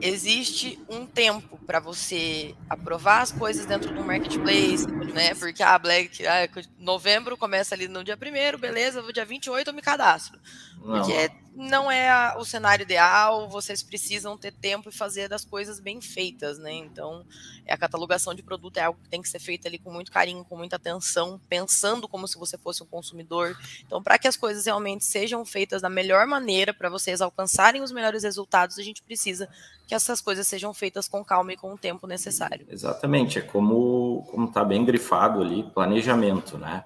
Existe 0.00 0.76
um 0.88 1.06
tempo 1.06 1.56
para 1.64 1.78
você 1.78 2.52
aprovar 2.68 3.20
as 3.20 3.30
coisas 3.30 3.64
dentro 3.64 3.94
do 3.94 4.02
marketplace, 4.02 4.88
né? 5.14 5.36
Porque 5.36 5.62
a 5.62 5.74
ah, 5.74 5.78
Black, 5.78 6.26
ah, 6.26 6.48
novembro 6.80 7.36
começa 7.36 7.76
ali 7.76 7.86
no 7.86 8.02
dia 8.02 8.16
primeiro, 8.16 8.58
beleza, 8.58 9.00
no 9.00 9.12
dia 9.12 9.24
28 9.24 9.68
eu 9.68 9.74
me 9.74 9.80
cadastro. 9.80 10.40
Não. 10.84 11.00
Porque 11.00 11.30
não 11.54 11.90
é 11.90 12.08
a, 12.08 12.36
o 12.38 12.44
cenário 12.44 12.84
ideal, 12.84 13.48
vocês 13.48 13.82
precisam 13.82 14.36
ter 14.36 14.52
tempo 14.52 14.88
e 14.88 14.92
fazer 14.92 15.28
das 15.28 15.44
coisas 15.44 15.80
bem 15.80 16.00
feitas, 16.00 16.58
né? 16.58 16.72
Então, 16.72 17.24
é 17.66 17.74
a 17.74 17.76
catalogação 17.76 18.34
de 18.34 18.42
produto 18.42 18.78
é 18.78 18.84
algo 18.84 18.98
que 19.02 19.08
tem 19.08 19.20
que 19.20 19.28
ser 19.28 19.40
feito 19.40 19.66
ali 19.66 19.78
com 19.78 19.92
muito 19.92 20.10
carinho, 20.10 20.44
com 20.44 20.56
muita 20.56 20.76
atenção, 20.76 21.40
pensando 21.48 22.08
como 22.08 22.26
se 22.26 22.38
você 22.38 22.56
fosse 22.56 22.82
um 22.82 22.86
consumidor. 22.86 23.56
Então, 23.84 24.02
para 24.02 24.18
que 24.18 24.28
as 24.28 24.36
coisas 24.36 24.64
realmente 24.64 25.04
sejam 25.04 25.44
feitas 25.44 25.82
da 25.82 25.90
melhor 25.90 26.26
maneira, 26.26 26.72
para 26.72 26.88
vocês 26.88 27.20
alcançarem 27.20 27.82
os 27.82 27.92
melhores 27.92 28.22
resultados, 28.22 28.78
a 28.78 28.82
gente 28.82 29.02
precisa 29.02 29.48
que 29.86 29.94
essas 29.94 30.20
coisas 30.20 30.46
sejam 30.46 30.72
feitas 30.72 31.08
com 31.08 31.24
calma 31.24 31.52
e 31.52 31.56
com 31.56 31.74
o 31.74 31.78
tempo 31.78 32.06
necessário. 32.06 32.66
Exatamente, 32.70 33.38
é 33.38 33.42
como 33.42 34.26
como 34.30 34.46
está 34.46 34.64
bem 34.64 34.84
grifado 34.84 35.42
ali, 35.42 35.62
planejamento, 35.62 36.56
né? 36.56 36.84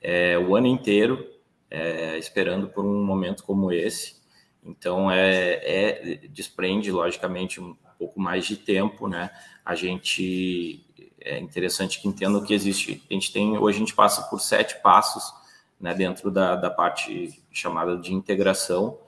É, 0.00 0.38
o 0.38 0.56
ano 0.56 0.66
inteiro 0.66 1.35
é, 1.70 2.18
esperando 2.18 2.68
por 2.68 2.84
um 2.84 3.04
momento 3.04 3.44
como 3.44 3.72
esse. 3.72 4.16
Então, 4.64 5.10
é, 5.10 5.60
é, 5.62 6.20
desprende, 6.28 6.90
logicamente, 6.90 7.60
um 7.60 7.76
pouco 7.98 8.20
mais 8.20 8.46
de 8.46 8.56
tempo, 8.56 9.08
né? 9.08 9.30
A 9.64 9.74
gente, 9.74 10.84
é 11.20 11.38
interessante 11.38 12.00
que 12.00 12.08
entendam 12.08 12.42
que 12.42 12.52
existe, 12.52 13.02
a 13.10 13.14
gente 13.14 13.32
tem, 13.32 13.56
hoje 13.56 13.76
a 13.76 13.80
gente 13.80 13.94
passa 13.94 14.22
por 14.22 14.40
sete 14.40 14.80
passos, 14.80 15.32
né, 15.80 15.94
dentro 15.94 16.30
da, 16.30 16.56
da 16.56 16.70
parte 16.70 17.42
chamada 17.52 17.96
de 17.96 18.12
integração. 18.12 18.98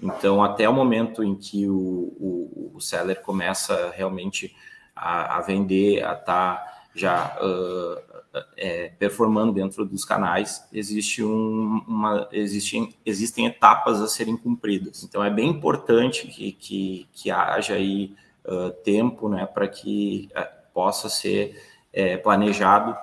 Então, 0.00 0.42
até 0.42 0.68
o 0.68 0.72
momento 0.72 1.24
em 1.24 1.34
que 1.34 1.68
o, 1.68 1.74
o, 1.74 2.72
o 2.74 2.80
seller 2.80 3.20
começa 3.22 3.90
realmente 3.96 4.54
a, 4.94 5.38
a 5.38 5.40
vender, 5.40 6.04
a 6.04 6.12
estar 6.12 6.56
tá 6.56 6.77
já 6.98 7.36
uh, 7.40 8.42
é, 8.56 8.88
performando 8.98 9.52
dentro 9.52 9.84
dos 9.84 10.04
canais, 10.04 10.66
existe 10.72 11.24
um, 11.24 11.82
uma, 11.86 12.28
existem, 12.32 12.94
existem 13.04 13.46
etapas 13.46 14.00
a 14.00 14.08
serem 14.08 14.36
cumpridas. 14.36 15.04
Então 15.04 15.24
é 15.24 15.30
bem 15.30 15.48
importante 15.48 16.26
que, 16.26 16.52
que, 16.52 17.08
que 17.12 17.30
haja 17.30 17.74
aí 17.74 18.14
uh, 18.44 18.70
tempo 18.82 19.28
né, 19.28 19.46
para 19.46 19.68
que 19.68 20.28
possa 20.74 21.08
ser 21.08 21.60
é, 21.92 22.16
planejado 22.16 22.96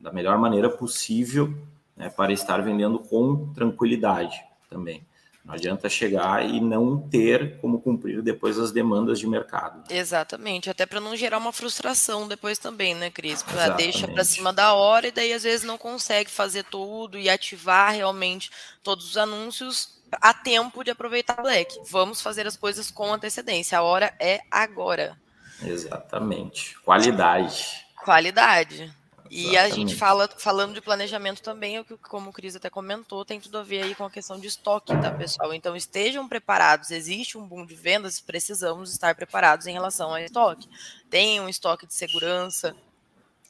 da 0.00 0.12
melhor 0.12 0.38
maneira 0.38 0.70
possível 0.70 1.52
né, 1.96 2.08
para 2.08 2.32
estar 2.32 2.62
vendendo 2.62 2.98
com 2.98 3.52
tranquilidade 3.52 4.36
também. 4.70 5.07
Não 5.48 5.54
adianta 5.54 5.88
chegar 5.88 6.44
e 6.44 6.60
não 6.60 7.00
ter 7.08 7.58
como 7.58 7.80
cumprir 7.80 8.20
depois 8.20 8.58
as 8.58 8.70
demandas 8.70 9.18
de 9.18 9.26
mercado. 9.26 9.82
Exatamente, 9.88 10.68
até 10.68 10.84
para 10.84 11.00
não 11.00 11.16
gerar 11.16 11.38
uma 11.38 11.54
frustração 11.54 12.28
depois 12.28 12.58
também, 12.58 12.94
né, 12.94 13.10
Cris? 13.10 13.42
Pra 13.42 13.70
deixa 13.70 14.06
para 14.06 14.24
cima 14.24 14.52
da 14.52 14.74
hora 14.74 15.06
e 15.06 15.10
daí 15.10 15.32
às 15.32 15.44
vezes 15.44 15.64
não 15.64 15.78
consegue 15.78 16.30
fazer 16.30 16.64
tudo 16.64 17.18
e 17.18 17.30
ativar 17.30 17.94
realmente 17.94 18.50
todos 18.82 19.08
os 19.08 19.16
anúncios 19.16 19.98
a 20.12 20.34
tempo 20.34 20.84
de 20.84 20.90
aproveitar 20.90 21.38
a 21.38 21.42
Black. 21.42 21.80
Vamos 21.90 22.20
fazer 22.20 22.46
as 22.46 22.56
coisas 22.56 22.90
com 22.90 23.10
antecedência. 23.10 23.78
A 23.78 23.82
hora 23.82 24.14
é 24.20 24.42
agora. 24.50 25.16
Exatamente. 25.62 26.78
Qualidade. 26.80 27.86
Qualidade. 28.04 28.92
E 29.30 29.56
a 29.56 29.68
gente 29.68 29.94
fala, 29.94 30.28
falando 30.38 30.74
de 30.74 30.80
planejamento 30.80 31.42
também, 31.42 31.84
como 32.08 32.30
o 32.30 32.32
Cris 32.32 32.56
até 32.56 32.70
comentou, 32.70 33.24
tem 33.24 33.38
tudo 33.40 33.58
a 33.58 33.62
ver 33.62 33.82
aí 33.82 33.94
com 33.94 34.04
a 34.04 34.10
questão 34.10 34.38
de 34.38 34.46
estoque, 34.46 34.92
tá, 35.00 35.10
pessoal? 35.10 35.52
Então 35.52 35.76
estejam 35.76 36.26
preparados, 36.26 36.90
existe 36.90 37.36
um 37.36 37.46
boom 37.46 37.66
de 37.66 37.74
vendas, 37.74 38.20
precisamos 38.20 38.90
estar 38.90 39.14
preparados 39.14 39.66
em 39.66 39.72
relação 39.72 40.10
ao 40.10 40.18
estoque. 40.18 40.68
Tenham 41.10 41.44
um 41.44 41.48
estoque 41.48 41.86
de 41.86 41.94
segurança, 41.94 42.74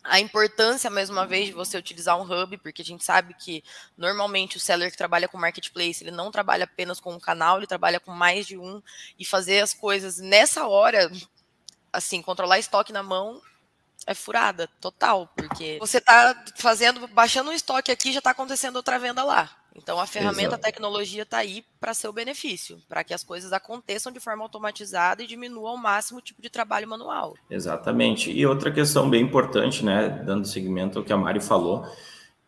a 0.02 0.18
importância, 0.18 0.88
mais 0.90 1.10
uma 1.10 1.26
vez, 1.26 1.46
de 1.46 1.52
você 1.52 1.76
utilizar 1.76 2.18
um 2.18 2.22
hub, 2.22 2.56
porque 2.58 2.82
a 2.82 2.84
gente 2.84 3.04
sabe 3.04 3.34
que 3.34 3.62
normalmente 3.96 4.56
o 4.56 4.60
seller 4.60 4.90
que 4.90 4.96
trabalha 4.96 5.28
com 5.28 5.36
marketplace, 5.36 6.02
ele 6.02 6.10
não 6.10 6.30
trabalha 6.30 6.64
apenas 6.64 6.98
com 6.98 7.12
um 7.12 7.20
canal, 7.20 7.58
ele 7.58 7.66
trabalha 7.66 8.00
com 8.00 8.10
mais 8.10 8.46
de 8.46 8.56
um, 8.56 8.82
e 9.18 9.24
fazer 9.24 9.60
as 9.60 9.74
coisas 9.74 10.18
nessa 10.18 10.66
hora, 10.66 11.10
assim, 11.92 12.22
controlar 12.22 12.58
estoque 12.58 12.92
na 12.92 13.02
mão 13.02 13.40
é 14.08 14.14
furada, 14.14 14.66
total, 14.80 15.30
porque 15.36 15.76
você 15.78 15.98
está 15.98 16.34
fazendo, 16.56 17.06
baixando 17.08 17.50
um 17.50 17.52
estoque 17.52 17.92
aqui, 17.92 18.10
já 18.10 18.20
está 18.20 18.30
acontecendo 18.30 18.76
outra 18.76 18.98
venda 18.98 19.22
lá. 19.22 19.50
Então 19.76 20.00
a 20.00 20.06
ferramenta, 20.06 20.54
Exato. 20.54 20.54
a 20.54 20.58
tecnologia 20.58 21.22
está 21.24 21.36
aí 21.36 21.62
para 21.78 21.92
seu 21.92 22.10
benefício, 22.10 22.80
para 22.88 23.04
que 23.04 23.12
as 23.12 23.22
coisas 23.22 23.52
aconteçam 23.52 24.10
de 24.10 24.18
forma 24.18 24.42
automatizada 24.42 25.22
e 25.22 25.26
diminua 25.26 25.70
ao 25.70 25.76
máximo 25.76 26.20
o 26.20 26.22
tipo 26.22 26.40
de 26.40 26.48
trabalho 26.48 26.88
manual. 26.88 27.34
Exatamente. 27.50 28.32
E 28.32 28.46
outra 28.46 28.72
questão 28.72 29.10
bem 29.10 29.22
importante, 29.22 29.84
né, 29.84 30.08
dando 30.24 30.48
seguimento 30.48 30.98
ao 30.98 31.04
que 31.04 31.12
a 31.12 31.16
Mari 31.16 31.40
falou, 31.40 31.86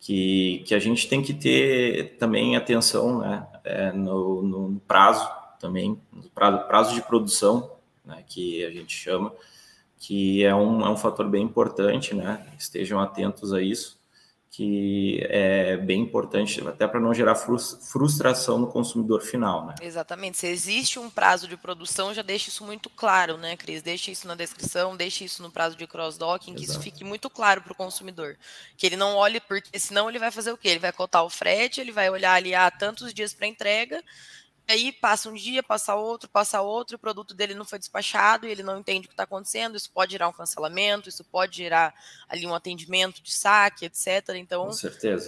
que, 0.00 0.64
que 0.66 0.74
a 0.74 0.78
gente 0.78 1.08
tem 1.08 1.22
que 1.22 1.34
ter 1.34 2.16
também 2.18 2.56
atenção 2.56 3.20
né, 3.20 3.46
é, 3.64 3.92
no, 3.92 4.42
no, 4.42 4.80
prazo 4.88 5.30
também, 5.60 6.00
no 6.10 6.30
prazo, 6.30 6.66
prazo 6.66 6.94
de 6.94 7.02
produção, 7.02 7.70
né, 8.02 8.24
que 8.26 8.64
a 8.64 8.70
gente 8.70 8.96
chama, 8.96 9.30
que 10.00 10.42
é 10.42 10.54
um, 10.54 10.80
é 10.80 10.88
um 10.88 10.96
fator 10.96 11.28
bem 11.28 11.44
importante, 11.44 12.14
né? 12.14 12.46
Estejam 12.58 12.98
atentos 12.98 13.52
a 13.52 13.60
isso, 13.60 14.00
que 14.50 15.20
é 15.28 15.76
bem 15.76 16.00
importante, 16.00 16.66
até 16.66 16.88
para 16.88 16.98
não 16.98 17.12
gerar 17.12 17.34
frustração 17.36 18.58
no 18.58 18.66
consumidor 18.66 19.20
final, 19.20 19.66
né? 19.66 19.74
Exatamente. 19.82 20.38
Se 20.38 20.46
existe 20.46 20.98
um 20.98 21.10
prazo 21.10 21.46
de 21.46 21.54
produção, 21.54 22.14
já 22.14 22.22
deixe 22.22 22.48
isso 22.48 22.64
muito 22.64 22.88
claro, 22.88 23.36
né, 23.36 23.58
Cris? 23.58 23.82
Deixe 23.82 24.10
isso 24.10 24.26
na 24.26 24.34
descrição, 24.34 24.96
deixe 24.96 25.22
isso 25.22 25.42
no 25.42 25.50
prazo 25.50 25.76
de 25.76 25.86
cross-docking, 25.86 26.54
que 26.54 26.64
isso 26.64 26.80
fique 26.80 27.04
muito 27.04 27.28
claro 27.28 27.60
para 27.60 27.72
o 27.72 27.76
consumidor. 27.76 28.38
Que 28.78 28.86
ele 28.86 28.96
não 28.96 29.16
olhe, 29.16 29.38
porque 29.38 29.78
senão 29.78 30.08
ele 30.08 30.18
vai 30.18 30.30
fazer 30.30 30.50
o 30.50 30.56
quê? 30.56 30.70
Ele 30.70 30.80
vai 30.80 30.92
cotar 30.92 31.24
o 31.24 31.30
frete, 31.30 31.78
ele 31.78 31.92
vai 31.92 32.08
olhar 32.08 32.32
ali, 32.32 32.54
ah, 32.54 32.70
tantos 32.70 33.12
dias 33.12 33.34
para 33.34 33.46
entrega, 33.46 34.02
aí 34.70 34.92
passa 34.92 35.28
um 35.28 35.34
dia, 35.34 35.62
passa 35.62 35.94
outro, 35.94 36.28
passa 36.28 36.60
outro, 36.60 36.96
o 36.96 36.98
produto 36.98 37.34
dele 37.34 37.54
não 37.54 37.64
foi 37.64 37.78
despachado 37.78 38.46
e 38.46 38.50
ele 38.50 38.62
não 38.62 38.78
entende 38.78 39.06
o 39.06 39.08
que 39.08 39.14
está 39.14 39.24
acontecendo. 39.24 39.76
Isso 39.76 39.90
pode 39.92 40.12
gerar 40.12 40.28
um 40.28 40.32
cancelamento, 40.32 41.08
isso 41.08 41.24
pode 41.24 41.56
gerar 41.56 41.92
ali 42.28 42.46
um 42.46 42.54
atendimento 42.54 43.22
de 43.22 43.32
saque, 43.32 43.84
etc. 43.84 44.30
Então, 44.36 44.70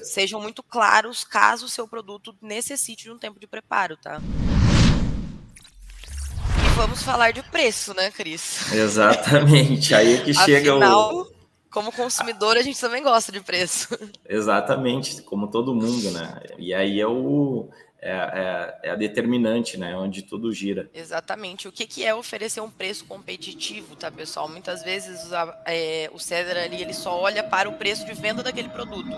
sejam 0.05 0.41
muito 0.41 0.63
claros 0.63 1.25
caso 1.25 1.67
o 1.67 1.69
seu 1.69 1.87
produto 1.89 2.35
necessite 2.41 3.05
de 3.05 3.11
um 3.11 3.19
tempo 3.19 3.41
de 3.41 3.47
preparo, 3.47 3.97
tá? 3.97 4.21
E 6.65 6.75
vamos 6.77 7.03
falar 7.03 7.33
de 7.33 7.43
preço, 7.43 7.93
né, 7.95 8.11
Cris? 8.11 8.73
Exatamente. 8.73 9.95
Aí 9.95 10.15
é 10.15 10.25
que 10.25 10.33
chega 10.33 10.73
Afinal, 10.73 11.15
o. 11.15 11.33
Como 11.71 11.91
consumidor, 11.91 12.59
a 12.59 12.63
gente 12.63 12.79
também 12.79 13.03
gosta 13.03 13.33
de 13.33 13.41
preço. 13.41 13.89
Exatamente, 14.29 15.23
como 15.23 15.49
todo 15.49 15.75
mundo, 15.75 16.11
né? 16.11 16.39
E 16.59 16.75
aí 16.75 17.01
é 17.01 17.07
o 17.07 17.71
é, 18.04 18.11
é, 18.11 18.88
é, 18.88 18.90
a 18.90 18.97
determinante, 18.97 19.78
né? 19.78 19.97
Onde 19.97 20.23
tudo 20.23 20.52
gira. 20.52 20.90
Exatamente. 20.92 21.68
O 21.68 21.73
que, 21.73 21.87
que 21.87 22.04
é 22.04 22.12
oferecer 22.12 22.61
um 22.61 22.68
preço 22.68 23.04
competitivo, 23.04 23.94
tá, 23.94 24.11
pessoal? 24.11 24.49
Muitas 24.49 24.82
vezes 24.82 25.32
a, 25.32 25.62
é, 25.64 26.11
o 26.12 26.18
César 26.18 26.59
ali 26.59 26.82
ele 26.82 26.94
só 26.94 27.16
olha 27.16 27.44
para 27.44 27.68
o 27.68 27.75
preço 27.75 28.04
de 28.04 28.12
venda 28.12 28.42
daquele 28.42 28.68
produto. 28.71 29.09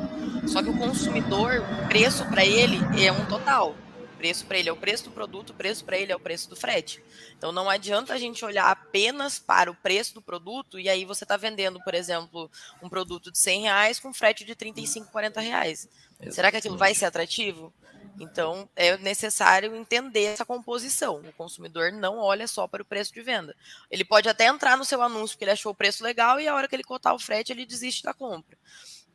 Só 0.46 0.62
que 0.62 0.68
o 0.68 0.76
consumidor, 0.76 1.64
o 1.82 1.88
preço 1.88 2.26
para 2.26 2.44
ele 2.44 2.76
é 3.02 3.10
um 3.10 3.24
total. 3.24 3.74
O 4.02 4.16
preço 4.18 4.44
para 4.44 4.58
ele 4.58 4.68
é 4.68 4.72
o 4.72 4.76
preço 4.76 5.04
do 5.04 5.12
produto, 5.12 5.50
o 5.50 5.54
preço 5.54 5.82
para 5.82 5.96
ele 5.96 6.12
é 6.12 6.16
o 6.16 6.20
preço 6.20 6.50
do 6.50 6.56
frete. 6.56 7.02
Então 7.38 7.52
não 7.52 7.70
adianta 7.70 8.12
a 8.12 8.18
gente 8.18 8.44
olhar 8.44 8.70
apenas 8.70 9.38
para 9.38 9.70
o 9.70 9.74
preço 9.74 10.12
do 10.12 10.20
produto 10.20 10.78
e 10.78 10.90
aí 10.90 11.06
você 11.06 11.24
está 11.24 11.38
vendendo, 11.38 11.80
por 11.82 11.94
exemplo, 11.94 12.50
um 12.82 12.90
produto 12.90 13.32
de 13.32 13.38
100 13.38 13.62
reais 13.62 13.98
com 13.98 14.12
frete 14.12 14.44
de 14.44 14.54
35, 14.54 15.10
40 15.10 15.40
reais. 15.40 15.88
Exatamente. 15.88 16.34
Será 16.34 16.50
que 16.50 16.58
aquilo 16.58 16.76
vai 16.76 16.94
ser 16.94 17.06
atrativo? 17.06 17.72
Então, 18.20 18.68
é 18.76 18.96
necessário 18.98 19.74
entender 19.74 20.24
essa 20.24 20.44
composição. 20.44 21.20
O 21.20 21.32
consumidor 21.32 21.92
não 21.92 22.18
olha 22.18 22.46
só 22.46 22.68
para 22.68 22.82
o 22.82 22.84
preço 22.84 23.12
de 23.12 23.20
venda. 23.22 23.56
Ele 23.90 24.04
pode 24.04 24.28
até 24.28 24.46
entrar 24.46 24.76
no 24.76 24.84
seu 24.84 25.02
anúncio 25.02 25.36
porque 25.36 25.44
ele 25.44 25.50
achou 25.50 25.72
o 25.72 25.74
preço 25.74 26.04
legal 26.04 26.40
e 26.40 26.46
a 26.46 26.54
hora 26.54 26.68
que 26.68 26.76
ele 26.76 26.84
cotar 26.84 27.14
o 27.14 27.18
frete, 27.18 27.52
ele 27.52 27.66
desiste 27.66 28.04
da 28.04 28.14
compra. 28.14 28.56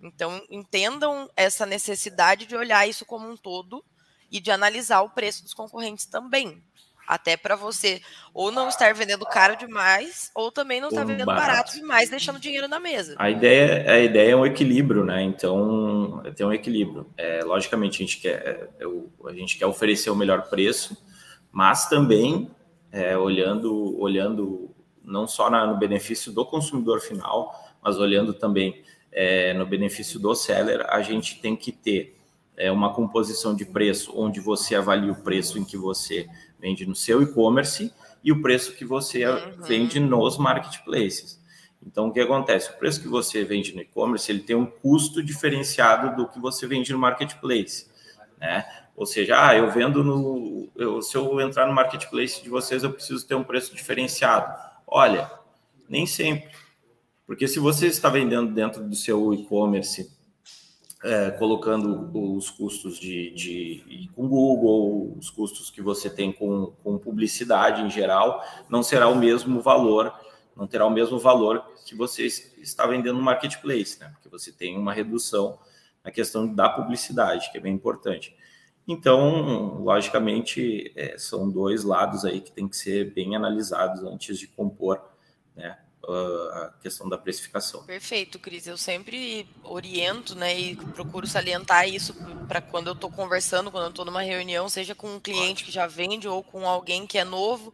Então, 0.01 0.45
entendam 0.49 1.29
essa 1.35 1.65
necessidade 1.65 2.45
de 2.45 2.55
olhar 2.55 2.87
isso 2.87 3.05
como 3.05 3.29
um 3.29 3.37
todo 3.37 3.83
e 4.31 4.39
de 4.39 4.51
analisar 4.51 5.01
o 5.01 5.09
preço 5.09 5.43
dos 5.43 5.53
concorrentes 5.53 6.05
também. 6.05 6.63
Até 7.09 7.35
para 7.35 7.55
você 7.55 8.01
ou 8.31 8.51
não 8.51 8.69
estar 8.69 8.93
vendendo 8.93 9.25
caro 9.25 9.57
demais, 9.57 10.29
ou 10.35 10.51
também 10.51 10.79
não 10.79 10.89
estar 10.89 11.03
vendendo 11.03 11.25
barato. 11.25 11.47
barato 11.47 11.73
demais, 11.73 12.07
deixando 12.07 12.39
dinheiro 12.39 12.67
na 12.67 12.79
mesa. 12.79 13.15
A 13.17 13.31
ideia, 13.31 13.91
a 13.91 13.99
ideia 13.99 14.33
é 14.33 14.35
um 14.35 14.45
equilíbrio, 14.45 15.03
né? 15.03 15.23
Então, 15.23 16.21
tem 16.35 16.45
um 16.45 16.53
equilíbrio. 16.53 17.07
É, 17.17 17.43
logicamente, 17.43 17.95
a 17.95 18.05
gente, 18.05 18.21
quer, 18.21 18.69
é, 18.79 18.85
a 19.27 19.33
gente 19.33 19.57
quer 19.57 19.65
oferecer 19.65 20.11
o 20.11 20.15
melhor 20.15 20.49
preço, 20.49 20.95
mas 21.51 21.89
também 21.89 22.51
é, 22.91 23.17
olhando, 23.17 23.99
olhando 23.99 24.69
não 25.03 25.27
só 25.27 25.49
na, 25.49 25.65
no 25.65 25.77
benefício 25.77 26.31
do 26.31 26.45
consumidor 26.45 27.01
final, 27.01 27.55
mas 27.81 27.97
olhando 27.97 28.35
também 28.35 28.83
é, 29.11 29.51
no 29.55 29.65
benefício 29.65 30.19
do 30.19 30.35
seller, 30.35 30.85
a 30.87 31.01
gente 31.01 31.41
tem 31.41 31.55
que 31.55 31.71
ter 31.71 32.15
é, 32.55 32.71
uma 32.71 32.93
composição 32.93 33.55
de 33.55 33.65
preço 33.65 34.11
onde 34.15 34.39
você 34.39 34.75
avalia 34.75 35.11
o 35.11 35.15
preço 35.23 35.57
em 35.57 35.65
que 35.65 35.77
você 35.77 36.27
vende 36.59 36.85
no 36.85 36.95
seu 36.95 37.21
e-commerce 37.21 37.93
e 38.23 38.31
o 38.31 38.41
preço 38.41 38.73
que 38.75 38.83
você 38.83 39.25
uhum. 39.25 39.61
vende 39.61 39.99
nos 39.99 40.37
marketplaces. 40.37 41.39
Então, 41.85 42.07
o 42.07 42.11
que 42.11 42.19
acontece? 42.19 42.69
O 42.71 42.77
preço 42.77 43.01
que 43.01 43.07
você 43.07 43.43
vende 43.43 43.73
no 43.73 43.81
e-commerce, 43.81 44.29
ele 44.31 44.41
tem 44.41 44.55
um 44.55 44.65
custo 44.65 45.23
diferenciado 45.23 46.15
do 46.15 46.27
que 46.27 46.39
você 46.39 46.67
vende 46.67 46.91
no 46.91 46.99
marketplace, 46.99 47.87
né? 48.37 48.65
Ou 48.95 49.05
seja, 49.05 49.47
ah, 49.47 49.55
eu 49.55 49.71
vendo 49.71 50.03
no... 50.03 50.69
Eu, 50.75 51.01
se 51.01 51.15
eu 51.15 51.39
entrar 51.39 51.65
no 51.65 51.73
marketplace 51.73 52.43
de 52.43 52.49
vocês, 52.49 52.83
eu 52.83 52.91
preciso 52.91 53.25
ter 53.25 53.35
um 53.35 53.45
preço 53.45 53.73
diferenciado. 53.73 54.53
Olha, 54.85 55.31
nem 55.87 56.05
sempre. 56.05 56.49
Porque 57.25 57.47
se 57.47 57.59
você 57.59 57.87
está 57.87 58.09
vendendo 58.09 58.53
dentro 58.53 58.83
do 58.83 58.95
seu 58.95 59.33
e-commerce 59.33 60.11
é, 61.03 61.31
colocando 61.31 62.09
os 62.35 62.49
custos 62.49 62.99
de, 62.99 63.31
de, 63.31 64.09
com 64.15 64.27
Google, 64.27 65.15
os 65.17 65.29
custos 65.29 65.69
que 65.69 65.81
você 65.81 66.09
tem 66.09 66.31
com, 66.31 66.73
com 66.83 66.97
publicidade 66.97 67.81
em 67.81 67.89
geral, 67.89 68.43
não 68.69 68.83
será 68.83 69.07
o 69.07 69.15
mesmo 69.15 69.61
valor, 69.61 70.13
não 70.55 70.67
terá 70.67 70.85
o 70.85 70.89
mesmo 70.89 71.17
valor 71.17 71.63
que 71.85 71.95
você 71.95 72.25
está 72.25 72.85
vendendo 72.85 73.17
no 73.17 73.23
marketplace, 73.23 73.99
né? 73.99 74.09
Porque 74.13 74.27
você 74.27 74.51
tem 74.51 74.77
uma 74.77 74.93
redução 74.93 75.57
na 76.03 76.11
questão 76.11 76.53
da 76.53 76.69
publicidade, 76.69 77.49
que 77.51 77.57
é 77.57 77.61
bem 77.61 77.73
importante. 77.73 78.35
Então, 78.87 79.81
logicamente, 79.81 80.91
é, 80.95 81.17
são 81.17 81.49
dois 81.49 81.83
lados 81.83 82.25
aí 82.25 82.41
que 82.41 82.51
tem 82.51 82.67
que 82.67 82.75
ser 82.75 83.13
bem 83.13 83.35
analisados 83.35 84.03
antes 84.03 84.37
de 84.37 84.47
compor 84.47 85.01
né, 85.55 85.77
a 86.13 86.73
questão 86.81 87.07
da 87.07 87.17
precificação. 87.17 87.83
Perfeito, 87.83 88.39
Cris. 88.39 88.67
Eu 88.67 88.77
sempre 88.77 89.47
oriento, 89.63 90.35
né, 90.35 90.57
e 90.57 90.75
procuro 90.75 91.27
salientar 91.27 91.87
isso 91.87 92.13
para 92.47 92.61
quando 92.61 92.87
eu 92.87 92.93
estou 92.93 93.11
conversando, 93.11 93.71
quando 93.71 93.85
eu 93.85 93.89
estou 93.89 94.05
numa 94.05 94.21
reunião, 94.21 94.67
seja 94.69 94.95
com 94.95 95.15
um 95.15 95.19
cliente 95.19 95.63
que 95.63 95.71
já 95.71 95.87
vende 95.87 96.27
ou 96.27 96.43
com 96.43 96.67
alguém 96.67 97.05
que 97.05 97.17
é 97.17 97.23
novo, 97.23 97.73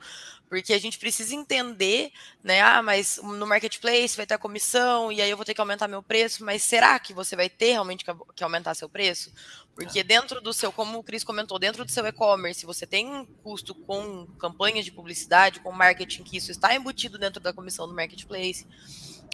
porque 0.55 0.71
a 0.71 0.79
gente 0.79 0.97
precisa 0.97 1.35
entender, 1.35 2.13
né? 2.41 2.61
Ah, 2.61 2.81
mas 2.81 3.19
no 3.21 3.45
marketplace 3.45 4.15
vai 4.15 4.25
ter 4.25 4.35
a 4.35 4.37
comissão 4.37 5.11
e 5.11 5.21
aí 5.21 5.29
eu 5.29 5.35
vou 5.35 5.45
ter 5.45 5.53
que 5.53 5.59
aumentar 5.59 5.85
meu 5.85 6.01
preço, 6.01 6.45
mas 6.45 6.63
será 6.63 6.97
que 6.97 7.13
você 7.13 7.35
vai 7.35 7.49
ter 7.49 7.71
realmente 7.71 8.05
que 8.33 8.43
aumentar 8.43 8.73
seu 8.73 8.87
preço? 8.87 9.33
Porque 9.75 10.01
dentro 10.01 10.39
do 10.39 10.53
seu, 10.53 10.71
como 10.71 10.97
o 10.97 11.03
Cris 11.03 11.25
comentou, 11.25 11.59
dentro 11.59 11.83
do 11.83 11.91
seu 11.91 12.07
e-commerce, 12.07 12.65
você 12.65 12.87
tem 12.87 13.05
um 13.05 13.25
custo 13.25 13.75
com 13.75 14.25
campanhas 14.39 14.85
de 14.85 14.91
publicidade, 14.93 15.59
com 15.59 15.73
marketing, 15.73 16.23
que 16.23 16.37
isso 16.37 16.51
está 16.51 16.73
embutido 16.73 17.17
dentro 17.17 17.41
da 17.41 17.51
comissão 17.51 17.85
do 17.85 17.93
marketplace. 17.93 18.65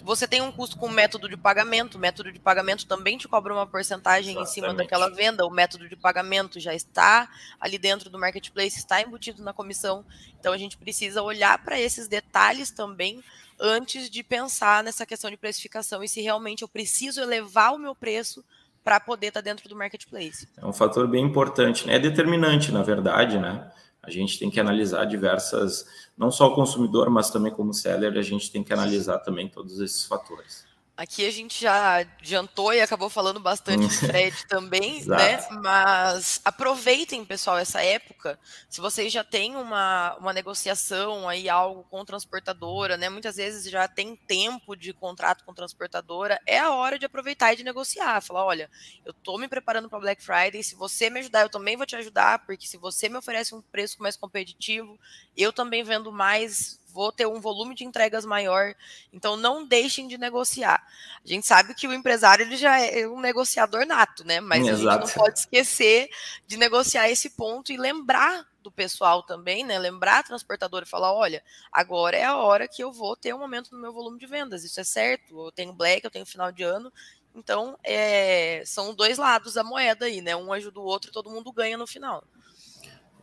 Você 0.04 0.28
tem 0.28 0.42
um 0.42 0.52
custo 0.52 0.78
com 0.78 0.90
método 0.90 1.30
de 1.30 1.38
pagamento. 1.38 1.96
O 1.96 2.00
método 2.00 2.32
de 2.32 2.40
pagamento 2.40 2.86
também 2.86 3.18
te 3.18 3.28
cobra 3.28 3.54
uma 3.54 3.68
porcentagem 3.68 4.32
Exatamente. 4.32 4.50
em 4.50 4.54
cima 4.54 4.74
daquela 4.74 5.10
venda. 5.10 5.46
O 5.46 5.50
método 5.50 5.88
de 5.88 5.96
pagamento 5.96 6.60
já 6.60 6.74
está 6.74 7.30
ali 7.60 7.78
dentro 7.78 8.10
do 8.10 8.20
marketplace, 8.20 8.78
está 8.78 9.02
embutido 9.02 9.44
na 9.44 9.54
comissão. 9.54 10.06
Então 10.40 10.54
a 10.54 10.58
gente 10.58 10.78
precisa 10.78 11.22
olhar 11.22 11.58
para 11.64 11.80
esses 11.80 12.08
detalhes 12.08 12.72
também 12.72 13.24
antes 13.60 14.10
de 14.10 14.24
pensar 14.24 14.84
nessa 14.84 15.06
questão 15.06 15.30
de 15.30 15.38
precificação 15.38 16.04
e 16.04 16.10
se 16.10 16.20
realmente 16.20 16.64
eu 16.64 16.68
preciso 16.68 17.22
elevar 17.22 17.74
o 17.74 17.78
meu 17.78 17.94
preço 17.94 18.44
para 18.84 19.00
poder 19.00 19.28
estar 19.28 19.42
tá 19.42 19.44
dentro 19.44 19.70
do 19.70 19.76
marketplace. 19.76 20.48
É 20.58 20.66
um 20.66 20.74
fator 20.74 21.08
bem 21.08 21.24
importante, 21.24 21.86
né? 21.86 21.96
É 21.96 22.00
determinante, 22.00 22.72
na 22.72 22.82
verdade, 22.82 23.38
né? 23.38 23.72
A 24.04 24.10
gente 24.10 24.40
tem 24.40 24.50
que 24.50 24.60
analisar 24.60 25.06
diversas, 25.06 25.86
não 26.18 26.32
só 26.32 26.48
o 26.48 26.56
consumidor, 26.56 27.10
mas 27.10 27.30
também 27.30 27.52
como 27.52 27.74
seller, 27.74 28.18
a 28.18 28.22
gente 28.22 28.52
tem 28.52 28.64
que 28.64 28.74
analisar 28.74 29.20
também 29.20 29.48
todos 29.48 29.80
esses 29.80 30.06
fatores. 30.06 30.71
Aqui 30.96 31.26
a 31.26 31.32
gente 31.32 31.60
já 31.60 31.96
adiantou 31.96 32.74
e 32.74 32.82
acabou 32.82 33.10
falando 33.10 33.40
bastante 33.40 33.88
de 33.88 33.98
frete 33.98 34.46
também, 34.46 35.04
né? 35.08 35.48
Mas 35.64 36.42
aproveitem, 36.44 37.24
pessoal, 37.24 37.58
essa 37.58 37.82
época. 37.82 38.38
Se 38.70 38.82
vocês 38.82 39.12
já 39.12 39.24
têm 39.24 39.56
uma, 39.56 40.16
uma 40.18 40.34
negociação 40.34 41.28
aí, 41.28 41.50
algo 41.50 41.84
com 41.90 42.04
transportadora, 42.04 42.98
né? 42.98 43.10
Muitas 43.10 43.38
vezes 43.38 43.72
já 43.72 43.88
tem 43.88 44.16
tempo 44.16 44.76
de 44.76 44.94
contrato 44.94 45.44
com 45.46 45.54
transportadora, 45.54 46.40
é 46.46 46.60
a 46.60 46.72
hora 46.72 47.00
de 47.00 47.06
aproveitar 47.06 47.54
e 47.54 47.58
de 47.58 47.64
negociar. 47.64 48.22
Falar, 48.22 48.46
olha, 48.46 48.70
eu 49.06 49.14
tô 49.14 49.38
me 49.38 49.48
preparando 49.48 49.90
para 49.90 50.00
Black 50.00 50.22
Friday, 50.22 50.62
se 50.62 50.76
você 50.76 51.10
me 51.10 51.22
ajudar, 51.22 51.42
eu 51.42 51.50
também 51.50 51.78
vou 51.78 51.86
te 51.86 51.96
ajudar, 51.96 52.46
porque 52.46 52.68
se 52.68 52.78
você 52.78 53.08
me 53.08 53.18
oferece 53.18 53.56
um 53.56 53.62
preço 53.62 54.02
mais 54.04 54.18
competitivo, 54.18 55.00
eu 55.38 55.54
também 55.54 55.84
vendo 55.84 56.12
mais 56.12 56.81
vou 56.92 57.12
ter 57.12 57.26
um 57.28 57.40
volume 57.40 57.76
de 57.76 57.84
entregas 57.84 58.26
maior. 58.26 58.74
Então 59.12 59.36
não 59.36 59.66
deixem 59.66 60.08
de 60.08 60.18
negociar. 60.18 60.86
A 61.24 61.28
gente 61.28 61.46
sabe 61.46 61.74
que 61.74 61.88
o 61.88 61.94
empresário 61.94 62.46
ele 62.46 62.58
já 62.58 62.80
é 62.80 63.08
um 63.08 63.20
negociador 63.20 63.86
nato, 63.86 64.24
né? 64.26 64.40
Mas 64.40 64.68
Exato. 64.68 64.74
a 64.74 65.06
gente 65.06 65.16
não 65.16 65.24
pode 65.24 65.40
esquecer 65.40 66.10
de 66.48 66.58
negociar 66.58 67.10
esse 67.10 67.32
ponto 67.32 67.72
e 67.72 67.78
lembrar 67.78 68.46
do 68.62 68.72
pessoal 68.72 69.24
também, 69.24 69.66
né? 69.66 69.78
Lembrar 69.80 70.20
a 70.20 70.24
transportadora 70.24 70.86
e 70.86 70.90
falar: 70.90 71.14
olha, 71.14 71.44
agora 71.72 72.16
é 72.18 72.26
a 72.26 72.38
hora 72.38 72.68
que 72.68 72.84
eu 72.84 72.92
vou 72.92 73.16
ter 73.16 73.34
um 73.34 73.42
aumento 73.42 73.72
no 73.72 73.82
meu 73.82 73.92
volume 73.92 74.20
de 74.20 74.26
vendas. 74.26 74.64
Isso 74.64 74.80
é 74.80 74.84
certo. 74.84 75.46
Eu 75.46 75.52
tenho 75.52 75.74
black, 75.74 76.04
eu 76.04 76.12
tenho 76.12 76.26
final 76.26 76.52
de 76.52 76.64
ano. 76.64 76.92
Então, 77.34 77.78
é, 77.84 78.62
são 78.66 78.94
dois 78.94 79.18
lados 79.18 79.54
da 79.54 79.64
moeda 79.64 80.06
aí, 80.06 80.22
né? 80.22 80.36
Um 80.36 80.52
ajuda 80.52 80.80
o 80.80 80.84
outro 80.84 81.10
e 81.10 81.14
todo 81.14 81.30
mundo 81.30 81.52
ganha 81.52 81.78
no 81.78 81.88
final. 81.88 82.24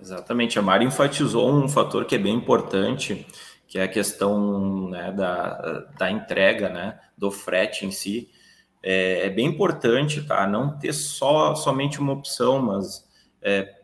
Exatamente. 0.01 0.59
A 0.59 0.63
Mari 0.63 0.85
enfatizou 0.85 1.53
um 1.53 1.69
fator 1.69 2.05
que 2.05 2.15
é 2.15 2.19
bem 2.19 2.35
importante, 2.35 3.27
que 3.69 3.79
é 3.79 3.83
a 3.83 3.89
questão 3.89 4.89
né, 4.89 5.13
da, 5.13 5.87
da 5.99 6.11
entrega, 6.11 6.71
né? 6.71 6.99
Do 7.17 7.31
frete 7.31 7.85
em 7.85 7.91
si. 7.91 8.31
É, 8.83 9.27
é 9.27 9.31
bem 9.31 9.47
importante, 9.47 10.23
tá? 10.23 10.47
Não 10.47 10.79
ter 10.79 10.95
só 10.95 11.55
somente 11.55 12.01
uma 12.01 12.15
opção, 12.15 12.63
mas 12.63 13.07
é, 13.43 13.77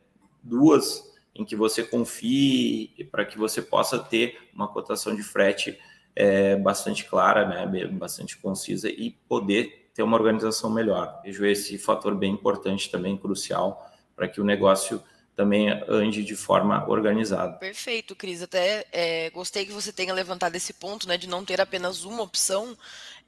duas 0.43 1.12
em 1.35 1.45
que 1.45 1.55
você 1.55 1.83
confie 1.83 3.09
para 3.11 3.25
que 3.26 3.37
você 3.37 3.61
possa 3.61 3.99
ter 3.99 4.38
uma 4.55 4.69
cotação 4.69 5.14
de 5.14 5.23
frete 5.23 5.79
é, 6.17 6.57
bastante 6.57 7.05
clara, 7.05 7.47
né, 7.47 7.88
bastante 7.88 8.38
concisa 8.38 8.88
e 8.88 9.11
poder 9.29 9.91
ter 9.93 10.03
uma 10.03 10.17
organização 10.17 10.71
melhor. 10.71 11.21
Vejo 11.25 11.45
esse 11.45 11.76
fator 11.76 12.14
bem 12.14 12.33
importante 12.33 12.91
também, 12.91 13.17
crucial, 13.17 13.85
para 14.14 14.29
que 14.29 14.41
o 14.41 14.45
negócio 14.45 15.03
também 15.37 15.69
ande 15.88 16.25
de 16.25 16.37
forma 16.37 16.88
organizada. 16.88 17.59
Perfeito, 17.59 18.14
Cris. 18.14 18.43
Até 18.43 18.87
é, 18.93 19.31
gostei 19.31 19.67
que 19.67 19.73
você 19.73 19.93
tenha 19.93 20.14
levantado 20.14 20.55
esse 20.55 20.73
ponto, 20.73 21.09
né, 21.09 21.17
de 21.17 21.29
não 21.29 21.45
ter 21.45 21.61
apenas 21.61 22.05
uma 22.05 22.23
opção, 22.23 22.76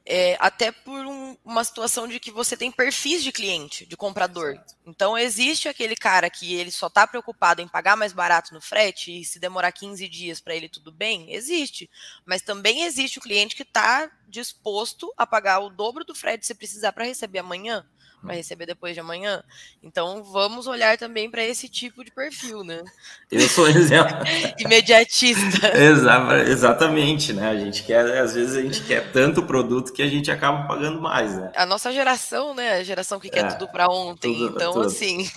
é, 0.05 0.37
até 0.39 0.71
por 0.71 1.05
um, 1.05 1.35
uma 1.43 1.65
situação 1.65 2.07
de 2.07 2.17
que 2.17 2.31
você 2.31 2.55
tem 2.55 2.71
perfis 2.71 3.21
de 3.21 3.31
cliente, 3.33 3.85
de 3.85 3.97
comprador. 3.97 4.57
Então, 4.85 5.17
existe 5.17 5.67
aquele 5.67 5.97
cara 5.97 6.29
que 6.29 6.55
ele 6.55 6.71
só 6.71 6.87
está 6.87 7.05
preocupado 7.05 7.61
em 7.61 7.67
pagar 7.67 7.97
mais 7.97 8.13
barato 8.13 8.53
no 8.53 8.61
frete 8.61 9.19
e 9.19 9.25
se 9.25 9.37
demorar 9.37 9.73
15 9.73 10.07
dias 10.07 10.39
para 10.39 10.55
ele 10.55 10.69
tudo 10.69 10.93
bem? 10.93 11.33
Existe. 11.33 11.89
Mas 12.25 12.41
também 12.41 12.83
existe 12.83 13.19
o 13.19 13.21
cliente 13.21 13.53
que 13.53 13.63
está 13.63 14.09
disposto 14.29 15.13
a 15.17 15.27
pagar 15.27 15.59
o 15.59 15.69
dobro 15.69 16.05
do 16.05 16.15
frete 16.15 16.47
se 16.47 16.55
precisar 16.55 16.93
para 16.93 17.03
receber 17.03 17.39
amanhã 17.39 17.85
para 18.21 18.35
receber 18.35 18.65
depois 18.65 18.93
de 18.93 18.99
amanhã. 18.99 19.43
Então 19.81 20.23
vamos 20.23 20.67
olhar 20.67 20.97
também 20.97 21.29
para 21.29 21.43
esse 21.43 21.69
tipo 21.69 22.03
de 22.03 22.11
perfil, 22.11 22.63
né? 22.63 22.83
Eu 23.31 23.47
sou 23.47 23.67
exemplo. 23.67 24.15
Imediatista. 24.59 25.67
Exa 25.77 26.43
exatamente, 26.47 27.33
né? 27.33 27.49
A 27.49 27.57
gente 27.57 27.83
quer, 27.83 28.17
às 28.17 28.33
vezes 28.33 28.55
a 28.55 28.61
gente 28.61 28.83
quer 28.83 29.11
tanto 29.11 29.43
produto 29.43 29.93
que 29.93 30.01
a 30.01 30.07
gente 30.07 30.31
acaba 30.31 30.67
pagando 30.67 31.01
mais, 31.01 31.35
né? 31.37 31.51
A 31.55 31.65
nossa 31.65 31.91
geração, 31.91 32.53
né? 32.53 32.73
A 32.73 32.83
geração 32.83 33.19
que 33.19 33.29
quer 33.29 33.45
é, 33.45 33.47
tudo 33.49 33.67
para 33.67 33.87
ontem. 33.87 34.33
Tudo, 34.33 34.55
então, 34.55 34.73
tudo. 34.73 34.87
assim. 34.87 35.29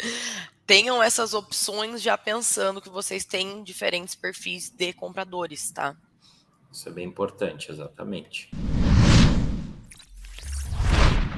tenham 0.70 1.02
essas 1.02 1.34
opções 1.34 2.00
já 2.00 2.16
pensando 2.16 2.80
que 2.80 2.88
vocês 2.88 3.24
têm 3.24 3.64
diferentes 3.64 4.14
perfis 4.14 4.70
de 4.70 4.92
compradores, 4.92 5.68
tá? 5.72 5.96
Isso 6.70 6.88
é 6.88 6.92
bem 6.92 7.08
importante, 7.08 7.72
exatamente. 7.72 8.48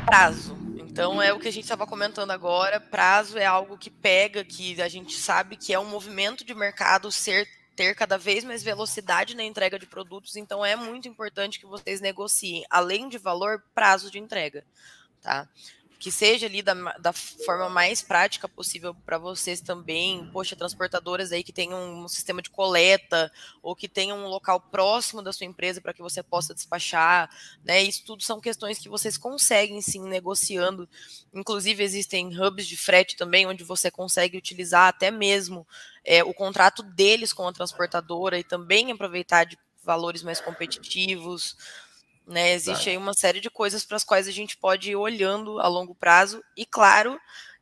Prazo. 0.05 0.55
Então 0.93 1.23
é 1.23 1.33
o 1.33 1.39
que 1.39 1.49
a 1.49 1.51
gente 1.51 1.65
estava 1.65 1.87
comentando 1.87 2.33
agora. 2.33 2.79
Prazo 2.79 3.39
é 3.39 3.47
algo 3.47 3.79
que 3.79 3.89
pega, 3.89 4.45
que 4.45 4.81
a 4.83 4.89
gente 4.89 5.15
sabe 5.15 5.57
que 5.57 5.73
é 5.73 5.79
um 5.79 5.87
movimento 5.89 6.45
de 6.45 6.55
mercado 6.55 7.11
ser 7.11 7.49
ter 7.75 7.95
cada 7.95 8.19
vez 8.19 8.45
mais 8.45 8.63
velocidade 8.63 9.35
na 9.35 9.43
entrega 9.43 9.79
de 9.79 9.87
produtos, 9.87 10.37
então 10.37 10.63
é 10.63 10.77
muito 10.77 11.09
importante 11.09 11.59
que 11.59 11.65
vocês 11.65 12.03
negociem, 12.03 12.67
além 12.69 13.09
de 13.09 13.17
valor, 13.17 13.65
prazo 13.75 14.11
de 14.11 14.19
entrega, 14.19 14.63
tá? 15.23 15.49
Que 16.03 16.11
seja 16.11 16.47
ali 16.47 16.63
da, 16.63 16.75
da 16.99 17.13
forma 17.13 17.69
mais 17.69 18.03
prática 18.03 18.49
possível 18.49 18.93
para 18.93 19.19
vocês 19.19 19.61
também. 19.61 20.29
Poxa, 20.33 20.57
transportadoras 20.57 21.31
aí 21.31 21.45
que 21.45 21.53
tenham 21.53 22.03
um 22.03 22.09
sistema 22.09 22.43
de 22.43 22.51
coleta 22.51 23.31
ou 23.63 23.77
que 23.77 23.89
tenham 23.89 24.19
um 24.19 24.27
local 24.27 24.59
próximo 24.59 25.23
da 25.23 25.33
sua 25.33 25.47
empresa 25.47 25.81
para 25.81 25.95
que 25.95 26.03
você 26.03 26.21
possa 26.21 26.53
despachar, 26.53 27.31
né? 27.65 27.81
Isso 27.81 28.03
tudo 28.05 28.21
são 28.25 28.41
questões 28.41 28.81
que 28.81 28.89
vocês 28.89 29.17
conseguem 29.17 29.81
sim 29.81 30.03
negociando. 30.03 30.89
Inclusive 31.33 31.85
existem 31.85 32.37
hubs 32.37 32.67
de 32.67 32.77
frete 32.77 33.17
também 33.17 33.47
onde 33.47 33.63
você 33.63 33.89
consegue 33.89 34.37
utilizar 34.37 34.89
até 34.89 35.09
mesmo 35.09 35.65
é, 36.05 36.25
o 36.25 36.35
contrato 36.35 36.83
deles 36.83 37.33
com 37.33 37.47
a 37.47 37.53
transportadora 37.53 38.41
e 38.41 38.43
também 38.43 38.91
aproveitar 38.91 39.45
de 39.45 39.57
valores 39.85 40.25
mais 40.25 40.41
competitivos. 40.41 41.57
Né? 42.27 42.53
Existe 42.53 42.91
aí 42.91 42.97
uma 42.97 43.15
série 43.15 43.41
de 43.41 43.51
coisas 43.51 43.85
para 43.85 43.97
as 43.97 44.05
quais 44.05 44.29
a 44.29 44.33
gente 44.33 44.57
pode 44.57 44.91
ir 44.91 44.97
olhando 44.97 45.59
a 45.59 45.67
longo 45.67 45.95
prazo, 45.95 46.43
e 46.57 46.65
claro 46.65 47.19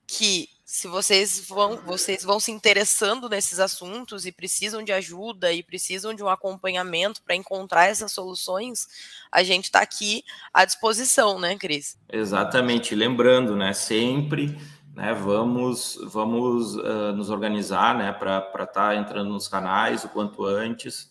que 0.06 0.48
se 0.70 0.86
vocês 0.86 1.48
vão, 1.48 1.78
vocês 1.78 2.22
vão 2.22 2.38
se 2.38 2.52
interessando 2.52 3.28
nesses 3.28 3.58
assuntos 3.58 4.24
e 4.24 4.30
precisam 4.30 4.84
de 4.84 4.92
ajuda 4.92 5.52
e 5.52 5.64
precisam 5.64 6.14
de 6.14 6.22
um 6.22 6.28
acompanhamento 6.28 7.20
para 7.24 7.34
encontrar 7.34 7.86
essas 7.86 8.12
soluções, 8.12 8.86
a 9.32 9.42
gente 9.42 9.64
está 9.64 9.80
aqui 9.80 10.22
à 10.54 10.64
disposição, 10.64 11.40
né, 11.40 11.56
Cris? 11.56 11.98
Exatamente. 12.08 12.94
Lembrando, 12.94 13.56
né, 13.56 13.72
sempre 13.72 14.56
né, 14.94 15.12
vamos, 15.12 15.98
vamos 16.04 16.76
uh, 16.76 17.12
nos 17.16 17.30
organizar 17.30 17.92
né, 17.96 18.12
para 18.12 18.38
estar 18.38 18.66
tá 18.66 18.94
entrando 18.94 19.30
nos 19.30 19.48
canais 19.48 20.04
o 20.04 20.08
quanto 20.08 20.44
antes 20.44 21.09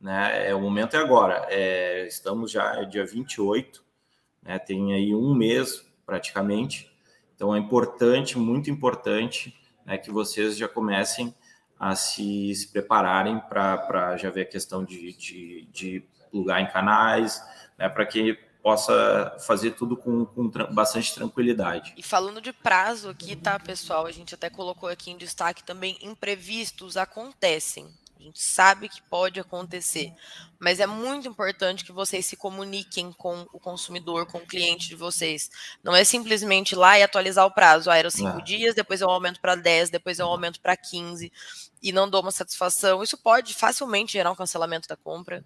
né? 0.00 0.48
É, 0.48 0.54
o 0.54 0.60
momento 0.60 0.96
é 0.96 0.98
agora. 0.98 1.46
É, 1.48 2.06
estamos 2.06 2.50
já 2.50 2.82
dia 2.84 3.04
28, 3.04 3.84
né? 4.42 4.58
Tem 4.58 4.94
aí 4.94 5.14
um 5.14 5.34
mês 5.34 5.86
praticamente. 6.04 6.90
Então 7.34 7.54
é 7.54 7.58
importante, 7.58 8.38
muito 8.38 8.70
importante, 8.70 9.54
né, 9.84 9.98
que 9.98 10.10
vocês 10.10 10.56
já 10.56 10.66
comecem 10.66 11.34
a 11.78 11.94
se, 11.94 12.54
se 12.54 12.68
prepararem 12.68 13.38
para 13.40 14.16
já 14.16 14.30
ver 14.30 14.42
a 14.42 14.46
questão 14.46 14.82
de, 14.82 15.12
de, 15.12 15.68
de 15.70 16.04
em 16.32 16.66
canais, 16.66 17.42
né, 17.78 17.88
para 17.88 18.06
que 18.06 18.38
possa 18.62 19.36
fazer 19.46 19.72
tudo 19.72 19.96
com, 19.96 20.26
com 20.26 20.50
bastante 20.72 21.14
tranquilidade. 21.14 21.94
E 21.96 22.02
falando 22.02 22.40
de 22.40 22.52
prazo 22.52 23.08
aqui, 23.08 23.36
tá, 23.36 23.60
pessoal? 23.60 24.06
A 24.06 24.10
gente 24.10 24.34
até 24.34 24.50
colocou 24.50 24.88
aqui 24.88 25.10
em 25.10 25.16
destaque 25.16 25.62
também 25.62 25.96
imprevistos 26.02 26.96
acontecem. 26.96 27.86
A 28.26 28.28
gente 28.28 28.42
sabe 28.42 28.88
que 28.88 29.00
pode 29.02 29.38
acontecer, 29.38 30.12
mas 30.58 30.80
é 30.80 30.86
muito 30.86 31.28
importante 31.28 31.84
que 31.84 31.92
vocês 31.92 32.26
se 32.26 32.36
comuniquem 32.36 33.12
com 33.12 33.46
o 33.52 33.60
consumidor, 33.60 34.26
com 34.26 34.38
o 34.38 34.46
cliente 34.46 34.88
de 34.88 34.96
vocês. 34.96 35.48
Não 35.80 35.94
é 35.94 36.02
simplesmente 36.02 36.72
ir 36.72 36.76
lá 36.76 36.98
e 36.98 37.04
atualizar 37.04 37.46
o 37.46 37.52
prazo. 37.52 37.88
Ah, 37.88 37.96
eram 37.96 38.10
cinco 38.10 38.42
dias, 38.42 38.74
depois 38.74 39.00
eu 39.00 39.08
aumento 39.08 39.40
para 39.40 39.54
10, 39.54 39.90
depois 39.90 40.18
eu 40.18 40.26
aumento 40.26 40.60
para 40.60 40.76
15 40.76 41.32
e 41.80 41.92
não 41.92 42.10
dou 42.10 42.20
uma 42.20 42.32
satisfação. 42.32 43.00
Isso 43.00 43.16
pode 43.16 43.54
facilmente 43.54 44.14
gerar 44.14 44.32
um 44.32 44.36
cancelamento 44.36 44.88
da 44.88 44.96
compra 44.96 45.44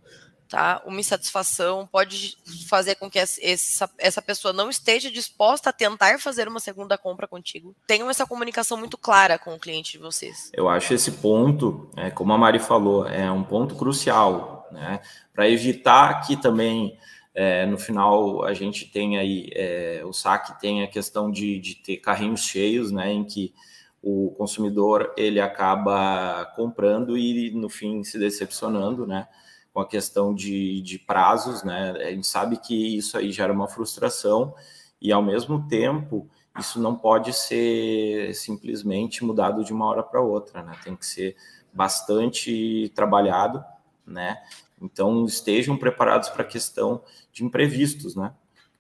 tá? 0.51 0.83
Uma 0.85 0.99
insatisfação 0.99 1.89
pode 1.91 2.37
fazer 2.69 2.97
com 2.97 3.09
que 3.09 3.19
essa, 3.21 3.89
essa 3.97 4.21
pessoa 4.21 4.53
não 4.53 4.69
esteja 4.69 5.09
disposta 5.09 5.71
a 5.71 5.73
tentar 5.73 6.19
fazer 6.19 6.49
uma 6.49 6.59
segunda 6.59 6.99
compra 6.99 7.29
contigo. 7.29 7.75
Tenham 7.87 8.11
essa 8.11 8.27
comunicação 8.27 8.77
muito 8.77 8.99
clara 8.99 9.39
com 9.39 9.55
o 9.55 9.59
cliente 9.59 9.93
de 9.93 9.99
vocês. 9.99 10.51
Eu 10.53 10.69
acho 10.69 10.93
esse 10.93 11.13
ponto, 11.13 11.89
é, 11.97 12.11
como 12.11 12.33
a 12.33 12.39
Mari 12.39 12.59
falou, 12.59 13.07
é 13.07 13.31
um 13.31 13.45
ponto 13.45 13.77
crucial, 13.77 14.69
né? 14.73 15.01
Para 15.33 15.49
evitar 15.49 16.21
que 16.27 16.37
também 16.37 16.99
é, 17.33 17.65
no 17.65 17.79
final 17.79 18.43
a 18.43 18.53
gente 18.53 18.87
tenha 18.87 19.21
aí 19.21 19.49
é, 19.55 20.03
o 20.05 20.13
saque 20.13 20.61
tem 20.61 20.83
a 20.83 20.89
questão 20.89 21.31
de, 21.31 21.61
de 21.61 21.77
ter 21.77 21.99
carrinhos 21.99 22.41
cheios, 22.41 22.91
né? 22.91 23.13
Em 23.13 23.25
que 23.25 23.55
o 24.03 24.35
consumidor 24.37 25.15
ele 25.17 25.41
acaba 25.41 26.45
comprando 26.57 27.17
e 27.17 27.53
no 27.53 27.69
fim 27.69 28.03
se 28.03 28.19
decepcionando, 28.19 29.07
né? 29.07 29.29
Com 29.73 29.81
a 29.81 29.87
questão 29.87 30.35
de, 30.35 30.81
de 30.83 30.99
prazos, 30.99 31.63
né? 31.63 31.93
A 31.93 32.11
gente 32.11 32.27
sabe 32.27 32.57
que 32.57 32.97
isso 32.97 33.17
aí 33.17 33.31
gera 33.31 33.53
uma 33.53 33.69
frustração 33.69 34.55
e, 35.01 35.13
ao 35.13 35.23
mesmo 35.23 35.67
tempo, 35.69 36.29
isso 36.59 36.81
não 36.81 36.97
pode 36.97 37.33
ser 37.33 38.35
simplesmente 38.35 39.25
mudado 39.25 39.65
de 39.65 39.73
uma 39.73 39.87
hora 39.87 40.03
para 40.03 40.21
outra, 40.21 40.63
né? 40.63 40.73
Tem 40.83 40.97
que 40.97 41.07
ser 41.07 41.37
bastante 41.73 42.91
trabalhado, 42.95 43.65
né? 44.05 44.37
Então, 44.81 45.25
estejam 45.25 45.77
preparados 45.77 46.29
para 46.31 46.43
a 46.43 46.47
questão 46.47 47.03
de 47.33 47.45
imprevistos, 47.45 48.17
né? 48.17 48.33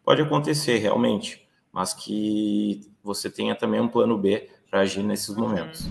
Pode 0.05 0.22
acontecer 0.22 0.79
realmente, 0.79 1.46
mas 1.72 1.94
que 1.94 2.90
você 3.03 3.31
tenha 3.31 3.55
também 3.55 3.81
um 3.81 3.88
plano 3.88 4.18
B 4.18 4.50
para 4.68 4.81
agir 4.81 5.03
nesses 5.03 5.37
momentos. 5.37 5.88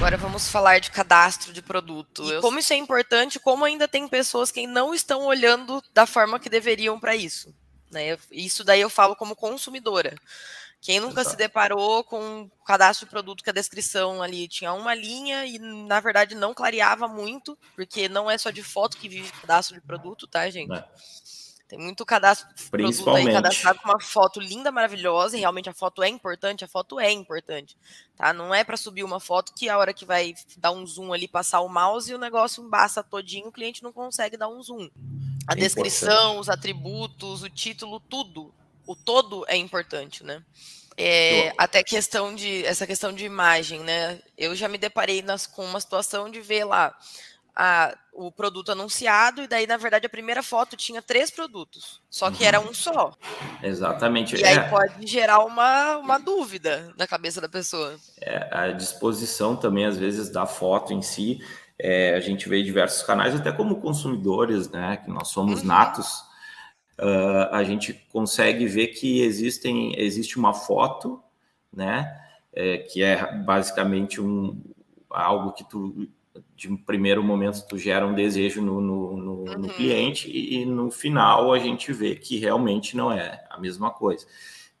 Agora 0.00 0.16
vamos 0.16 0.48
falar 0.48 0.78
de 0.78 0.90
cadastro 0.90 1.52
de 1.52 1.60
produto. 1.60 2.24
E 2.32 2.40
como 2.40 2.58
isso 2.58 2.72
é 2.72 2.76
importante, 2.76 3.38
como 3.38 3.66
ainda 3.66 3.86
tem 3.86 4.08
pessoas 4.08 4.50
que 4.50 4.66
não 4.66 4.94
estão 4.94 5.26
olhando 5.26 5.84
da 5.92 6.06
forma 6.06 6.40
que 6.40 6.48
deveriam 6.48 6.98
para 6.98 7.14
isso. 7.14 7.54
Né? 7.90 8.16
Isso 8.32 8.64
daí 8.64 8.80
eu 8.80 8.88
falo 8.88 9.14
como 9.14 9.36
consumidora. 9.36 10.16
Quem 10.80 11.00
nunca 11.00 11.20
Exato. 11.20 11.32
se 11.32 11.36
deparou 11.36 12.02
com 12.02 12.44
o 12.44 12.64
cadastro 12.64 13.04
de 13.04 13.10
produto 13.10 13.44
que 13.44 13.50
a 13.50 13.52
descrição 13.52 14.22
ali 14.22 14.48
tinha 14.48 14.72
uma 14.72 14.94
linha 14.94 15.44
e, 15.44 15.58
na 15.58 16.00
verdade, 16.00 16.34
não 16.34 16.54
clareava 16.54 17.06
muito, 17.06 17.56
porque 17.76 18.08
não 18.08 18.30
é 18.30 18.38
só 18.38 18.48
de 18.48 18.62
foto 18.62 18.96
que 18.96 19.06
vive 19.06 19.30
cadastro 19.32 19.74
de 19.74 19.82
produto, 19.82 20.26
tá, 20.26 20.48
gente? 20.48 20.72
É. 20.72 20.84
Tem 21.70 21.78
muito 21.78 22.04
cadastro 22.04 22.52
de 22.52 22.68
produto 22.68 23.10
aí 23.10 23.30
cadastrado 23.30 23.78
com 23.78 23.88
uma 23.88 24.00
foto 24.00 24.40
linda, 24.40 24.72
maravilhosa, 24.72 25.36
e 25.36 25.40
realmente 25.40 25.70
a 25.70 25.72
foto 25.72 26.02
é 26.02 26.08
importante, 26.08 26.64
a 26.64 26.68
foto 26.68 26.98
é 26.98 27.12
importante, 27.12 27.76
tá? 28.16 28.32
Não 28.32 28.52
é 28.52 28.64
para 28.64 28.76
subir 28.76 29.04
uma 29.04 29.20
foto 29.20 29.54
que 29.54 29.68
a 29.68 29.78
hora 29.78 29.94
que 29.94 30.04
vai 30.04 30.34
dar 30.56 30.72
um 30.72 30.84
zoom 30.84 31.12
ali, 31.12 31.28
passar 31.28 31.60
o 31.60 31.68
mouse 31.68 32.10
e 32.10 32.14
o 32.14 32.18
negócio 32.18 32.64
embaça 32.64 33.04
todinho, 33.04 33.46
o 33.46 33.52
cliente 33.52 33.84
não 33.84 33.92
consegue 33.92 34.36
dar 34.36 34.48
um 34.48 34.60
zoom. 34.60 34.90
A 35.46 35.52
é 35.52 35.56
descrição, 35.56 36.10
importante. 36.10 36.40
os 36.40 36.48
atributos, 36.48 37.42
o 37.44 37.48
título, 37.48 38.00
tudo 38.00 38.52
o 38.84 38.96
todo 38.96 39.44
é 39.46 39.56
importante, 39.56 40.24
né? 40.24 40.42
É, 40.96 41.52
até 41.56 41.84
questão 41.84 42.34
de 42.34 42.66
essa 42.66 42.84
questão 42.84 43.12
de 43.12 43.24
imagem, 43.24 43.78
né? 43.80 44.20
Eu 44.36 44.56
já 44.56 44.68
me 44.68 44.76
deparei 44.76 45.22
nas, 45.22 45.46
com 45.46 45.64
uma 45.64 45.80
situação 45.80 46.28
de 46.28 46.40
ver 46.40 46.64
lá 46.64 46.92
a, 47.54 47.96
o 48.12 48.30
produto 48.30 48.72
anunciado, 48.72 49.42
e 49.42 49.46
daí, 49.46 49.66
na 49.66 49.76
verdade, 49.76 50.06
a 50.06 50.10
primeira 50.10 50.42
foto 50.42 50.76
tinha 50.76 51.00
três 51.00 51.30
produtos, 51.30 52.00
só 52.08 52.30
que 52.30 52.42
uhum. 52.42 52.48
era 52.48 52.60
um 52.60 52.74
só. 52.74 53.12
Exatamente. 53.62 54.36
E 54.36 54.42
é. 54.42 54.48
aí 54.48 54.70
pode 54.70 55.06
gerar 55.06 55.44
uma, 55.44 55.96
uma 55.96 56.18
dúvida 56.18 56.92
na 56.96 57.06
cabeça 57.06 57.40
da 57.40 57.48
pessoa. 57.48 57.96
É, 58.20 58.48
a 58.50 58.72
disposição 58.72 59.56
também, 59.56 59.84
às 59.84 59.96
vezes, 59.96 60.30
da 60.30 60.46
foto 60.46 60.92
em 60.92 61.02
si. 61.02 61.40
É, 61.78 62.14
a 62.14 62.20
gente 62.20 62.46
vê 62.48 62.62
diversos 62.62 63.02
canais, 63.02 63.34
até 63.34 63.50
como 63.50 63.80
consumidores, 63.80 64.68
né? 64.68 64.98
Que 64.98 65.10
nós 65.10 65.28
somos 65.28 65.60
uhum. 65.60 65.66
natos 65.66 66.30
uh, 67.00 67.54
a 67.54 67.64
gente 67.64 67.94
consegue 68.12 68.66
ver 68.66 68.88
que 68.88 69.22
existem, 69.22 69.98
existe 69.98 70.38
uma 70.38 70.52
foto, 70.52 71.20
né, 71.72 72.20
é, 72.52 72.78
que 72.78 73.02
é 73.02 73.32
basicamente 73.38 74.20
um, 74.20 74.60
algo 75.08 75.52
que 75.52 75.64
tu, 75.64 76.08
de 76.54 76.70
um 76.70 76.76
primeiro 76.76 77.22
momento, 77.22 77.66
tu 77.66 77.76
gera 77.76 78.06
um 78.06 78.14
desejo 78.14 78.62
no, 78.62 78.80
no, 78.80 79.16
no, 79.16 79.32
uhum. 79.32 79.58
no 79.58 79.68
cliente 79.68 80.30
e, 80.30 80.64
no 80.64 80.90
final 80.90 81.52
a 81.52 81.58
gente 81.58 81.92
vê 81.92 82.14
que 82.14 82.38
realmente 82.38 82.96
não 82.96 83.10
é 83.10 83.44
a 83.50 83.58
mesma 83.58 83.90
coisa. 83.90 84.26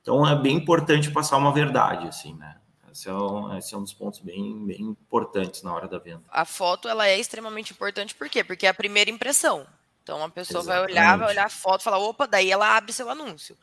Então 0.02 0.26
é 0.26 0.36
bem 0.36 0.56
importante 0.56 1.10
passar 1.10 1.36
uma 1.36 1.52
verdade, 1.52 2.06
assim, 2.06 2.34
né? 2.34 2.56
Esse 2.92 3.08
é, 3.08 3.12
um, 3.12 3.56
esse 3.56 3.74
é 3.74 3.78
um 3.78 3.82
dos 3.82 3.94
pontos 3.94 4.18
bem, 4.18 4.66
bem 4.66 4.80
importantes 4.80 5.62
na 5.62 5.72
hora 5.72 5.86
da 5.86 5.98
venda. 5.98 6.24
A 6.28 6.44
foto 6.44 6.88
ela 6.88 7.06
é 7.06 7.18
extremamente 7.18 7.72
importante, 7.72 8.14
por 8.14 8.28
quê? 8.28 8.42
Porque 8.42 8.66
é 8.66 8.70
a 8.70 8.74
primeira 8.74 9.10
impressão. 9.10 9.66
Então 10.02 10.22
a 10.24 10.28
pessoa 10.28 10.62
Exatamente. 10.62 10.94
vai 10.94 11.02
olhar, 11.02 11.18
vai 11.18 11.28
olhar 11.28 11.46
a 11.46 11.50
foto, 11.50 11.82
falar, 11.84 11.98
opa, 11.98 12.26
daí 12.26 12.50
ela 12.50 12.76
abre 12.76 12.92
seu 12.92 13.08
anúncio. 13.08 13.56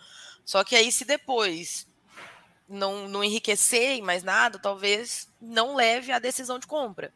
Só 0.46 0.64
que 0.64 0.76
aí 0.76 0.92
se 0.92 1.04
depois 1.04 1.86
não, 2.68 3.08
não 3.08 3.24
enriquecer 3.24 3.98
em 3.98 4.02
mais 4.02 4.24
nada, 4.24 4.60
talvez 4.60 5.30
não 5.42 5.76
leve 5.76 6.12
à 6.12 6.20
decisão 6.20 6.60
de 6.60 6.68
compra. 6.68 7.14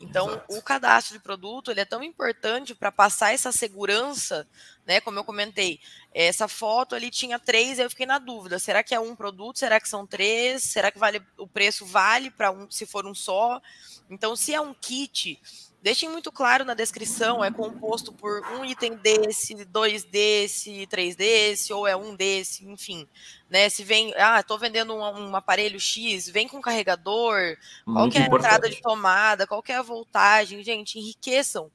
Então, 0.00 0.28
Exato. 0.28 0.58
o 0.58 0.62
cadastro 0.62 1.16
de 1.16 1.22
produto 1.22 1.70
ele 1.70 1.80
é 1.80 1.84
tão 1.84 2.02
importante 2.02 2.74
para 2.74 2.90
passar 2.90 3.32
essa 3.32 3.52
segurança, 3.52 4.46
né? 4.84 5.00
Como 5.00 5.18
eu 5.18 5.24
comentei, 5.24 5.80
essa 6.12 6.48
foto 6.48 6.94
ali 6.94 7.10
tinha 7.10 7.38
três, 7.38 7.78
eu 7.78 7.88
fiquei 7.88 8.06
na 8.06 8.18
dúvida: 8.18 8.58
será 8.58 8.82
que 8.82 8.94
é 8.94 9.00
um 9.00 9.14
produto? 9.14 9.60
Será 9.60 9.80
que 9.80 9.88
são 9.88 10.06
três? 10.06 10.64
Será 10.64 10.90
que 10.90 10.98
vale 10.98 11.22
o 11.38 11.46
preço 11.46 11.86
vale 11.86 12.30
para 12.30 12.50
um 12.50 12.68
se 12.70 12.84
for 12.84 13.06
um 13.06 13.14
só? 13.14 13.62
Então, 14.10 14.34
se 14.34 14.52
é 14.52 14.60
um 14.60 14.74
kit, 14.74 15.40
Deixem 15.82 16.08
muito 16.08 16.30
claro 16.30 16.64
na 16.64 16.74
descrição, 16.74 17.44
é 17.44 17.50
composto 17.50 18.12
por 18.12 18.46
um 18.52 18.64
item 18.64 18.94
desse, 18.94 19.64
dois 19.64 20.04
desse, 20.04 20.86
três 20.86 21.16
desse, 21.16 21.72
ou 21.72 21.88
é 21.88 21.96
um 21.96 22.14
desse, 22.14 22.64
enfim. 22.64 23.08
Né? 23.50 23.68
Se 23.68 23.82
vem, 23.82 24.14
ah, 24.16 24.38
estou 24.38 24.56
vendendo 24.56 24.94
um, 24.94 25.00
um, 25.02 25.34
aparelho 25.34 25.80
X, 25.80 26.28
vem 26.28 26.46
com 26.46 26.60
carregador, 26.60 27.56
qual 27.84 28.08
é 28.14 28.18
a 28.18 28.26
entrada 28.26 28.70
de 28.70 28.80
tomada, 28.80 29.44
qual 29.44 29.62
é 29.66 29.74
a 29.74 29.82
voltagem, 29.82 30.62
gente, 30.62 31.00
enriqueçam. 31.00 31.68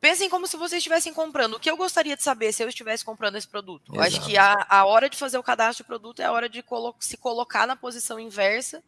Pensem 0.00 0.28
como 0.30 0.46
se 0.46 0.56
vocês 0.56 0.78
estivessem 0.78 1.12
comprando. 1.12 1.54
O 1.54 1.60
que 1.60 1.70
eu 1.70 1.76
gostaria 1.76 2.16
de 2.16 2.22
saber 2.22 2.52
se 2.52 2.62
eu 2.62 2.68
estivesse 2.68 3.04
comprando 3.04 3.36
esse 3.36 3.48
produto? 3.48 3.92
Exato. 3.92 4.06
Acho 4.06 4.24
que 4.24 4.36
a, 4.36 4.66
a 4.68 4.84
hora 4.84 5.10
de 5.10 5.16
fazer 5.16 5.38
o 5.38 5.42
cadastro 5.42 5.82
de 5.82 5.88
produto 5.88 6.20
é 6.20 6.24
a 6.24 6.32
hora 6.32 6.48
de 6.48 6.62
colo 6.62 6.94
se 7.00 7.16
colocar 7.16 7.66
na 7.66 7.74
posição 7.74 8.20
inversa 8.20 8.84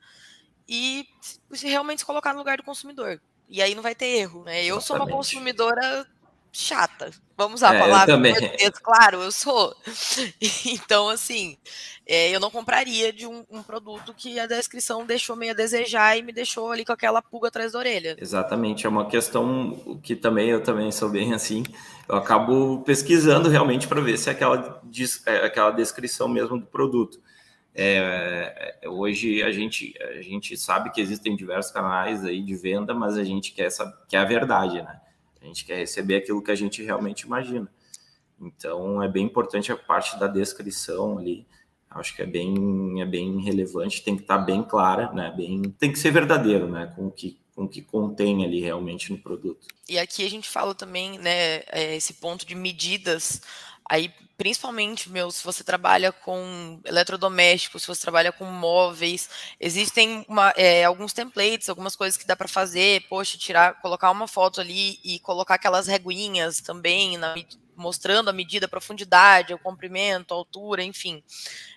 e 0.68 1.08
se 1.52 1.68
realmente 1.68 2.00
se 2.00 2.04
colocar 2.04 2.32
no 2.32 2.38
lugar 2.38 2.56
do 2.56 2.62
consumidor. 2.62 3.20
E 3.48 3.62
aí 3.62 3.74
não 3.74 3.82
vai 3.82 3.94
ter 3.94 4.06
erro, 4.06 4.42
né? 4.44 4.60
Eu 4.60 4.76
Exatamente. 4.76 4.86
sou 4.86 4.96
uma 4.96 5.08
consumidora 5.08 6.06
chata. 6.54 7.10
Vamos 7.36 7.56
usar 7.56 7.70
a 7.70 7.74
é, 7.74 7.80
palavra 7.80 8.14
eu 8.60 8.72
claro, 8.72 9.22
eu 9.22 9.32
sou. 9.32 9.74
Então, 10.66 11.08
assim, 11.08 11.56
é, 12.06 12.30
eu 12.30 12.38
não 12.38 12.50
compraria 12.50 13.12
de 13.12 13.26
um, 13.26 13.44
um, 13.50 13.62
produto 13.62 14.14
que 14.14 14.38
a 14.38 14.46
descrição 14.46 15.04
deixou 15.04 15.34
meio 15.34 15.52
a 15.52 15.54
desejar 15.54 16.16
e 16.16 16.22
me 16.22 16.32
deixou 16.32 16.70
ali 16.70 16.84
com 16.84 16.92
aquela 16.92 17.20
pulga 17.20 17.48
atrás 17.48 17.72
da 17.72 17.78
orelha. 17.78 18.16
Exatamente, 18.20 18.86
é 18.86 18.88
uma 18.88 19.06
questão 19.06 19.98
que 20.02 20.14
também 20.14 20.48
eu 20.50 20.62
também 20.62 20.92
sou 20.92 21.08
bem 21.08 21.34
assim. 21.34 21.64
Eu 22.08 22.16
acabo 22.16 22.82
pesquisando 22.82 23.48
realmente 23.48 23.88
para 23.88 24.00
ver 24.00 24.16
se 24.16 24.28
é 24.28 24.32
aquela, 24.32 24.80
é 25.26 25.36
aquela 25.46 25.70
descrição 25.72 26.28
mesmo 26.28 26.58
do 26.58 26.66
produto. 26.66 27.18
É, 27.74 28.76
é, 28.82 28.88
hoje 28.88 29.42
a 29.42 29.50
gente, 29.50 29.94
a 30.00 30.22
gente 30.22 30.56
sabe 30.56 30.90
que 30.90 31.00
existem 31.00 31.34
diversos 31.34 31.72
canais 31.72 32.24
aí 32.24 32.40
de 32.40 32.54
venda, 32.54 32.94
mas 32.94 33.18
a 33.18 33.24
gente 33.24 33.52
quer, 33.52 33.64
essa, 33.64 33.90
quer 34.08 34.18
a 34.18 34.24
verdade, 34.24 34.80
né? 34.80 35.00
A 35.42 35.44
gente 35.44 35.64
quer 35.64 35.78
receber 35.78 36.16
aquilo 36.16 36.42
que 36.42 36.50
a 36.50 36.54
gente 36.54 36.82
realmente 36.82 37.22
imagina. 37.22 37.68
Então 38.40 39.02
é 39.02 39.08
bem 39.08 39.26
importante 39.26 39.72
a 39.72 39.76
parte 39.76 40.18
da 40.18 40.28
descrição 40.28 41.18
ali. 41.18 41.46
Acho 41.90 42.14
que 42.14 42.22
é 42.22 42.26
bem, 42.26 43.00
é 43.00 43.06
bem 43.06 43.40
relevante, 43.40 44.02
tem 44.02 44.16
que 44.16 44.22
estar 44.22 44.38
bem 44.38 44.62
clara, 44.62 45.12
né? 45.12 45.32
Bem, 45.36 45.62
tem 45.78 45.92
que 45.92 45.98
ser 45.98 46.10
verdadeiro, 46.10 46.68
né? 46.68 46.92
Com 46.94 47.06
o 47.06 47.10
que 47.10 47.38
com 47.54 47.64
o 47.64 47.68
que 47.68 47.80
contém 47.80 48.44
ali 48.44 48.60
realmente 48.60 49.12
no 49.12 49.18
produto. 49.18 49.68
E 49.88 49.98
aqui 49.98 50.26
a 50.26 50.28
gente 50.28 50.48
fala 50.48 50.74
também, 50.74 51.18
né, 51.18 51.62
é, 51.68 51.94
esse 51.94 52.14
ponto 52.14 52.44
de 52.44 52.54
medidas 52.54 53.40
Aí, 53.88 54.12
principalmente, 54.36 55.10
meu, 55.10 55.30
se 55.30 55.44
você 55.44 55.62
trabalha 55.62 56.10
com 56.10 56.80
eletrodomésticos, 56.84 57.82
se 57.82 57.88
você 57.88 58.00
trabalha 58.00 58.32
com 58.32 58.44
móveis, 58.46 59.28
existem 59.60 60.24
uma, 60.28 60.50
é, 60.56 60.84
alguns 60.84 61.12
templates, 61.12 61.68
algumas 61.68 61.94
coisas 61.94 62.16
que 62.16 62.26
dá 62.26 62.34
para 62.34 62.48
fazer, 62.48 63.06
poxa, 63.08 63.36
tirar, 63.36 63.80
colocar 63.80 64.10
uma 64.10 64.26
foto 64.26 64.60
ali 64.60 64.98
e 65.04 65.18
colocar 65.20 65.54
aquelas 65.56 65.86
reguinhas 65.86 66.60
também 66.60 67.18
na, 67.18 67.34
mostrando 67.76 68.30
a 68.30 68.32
medida, 68.32 68.66
a 68.66 68.68
profundidade, 68.68 69.54
o 69.54 69.58
comprimento, 69.58 70.32
a 70.32 70.36
altura, 70.36 70.82
enfim. 70.82 71.22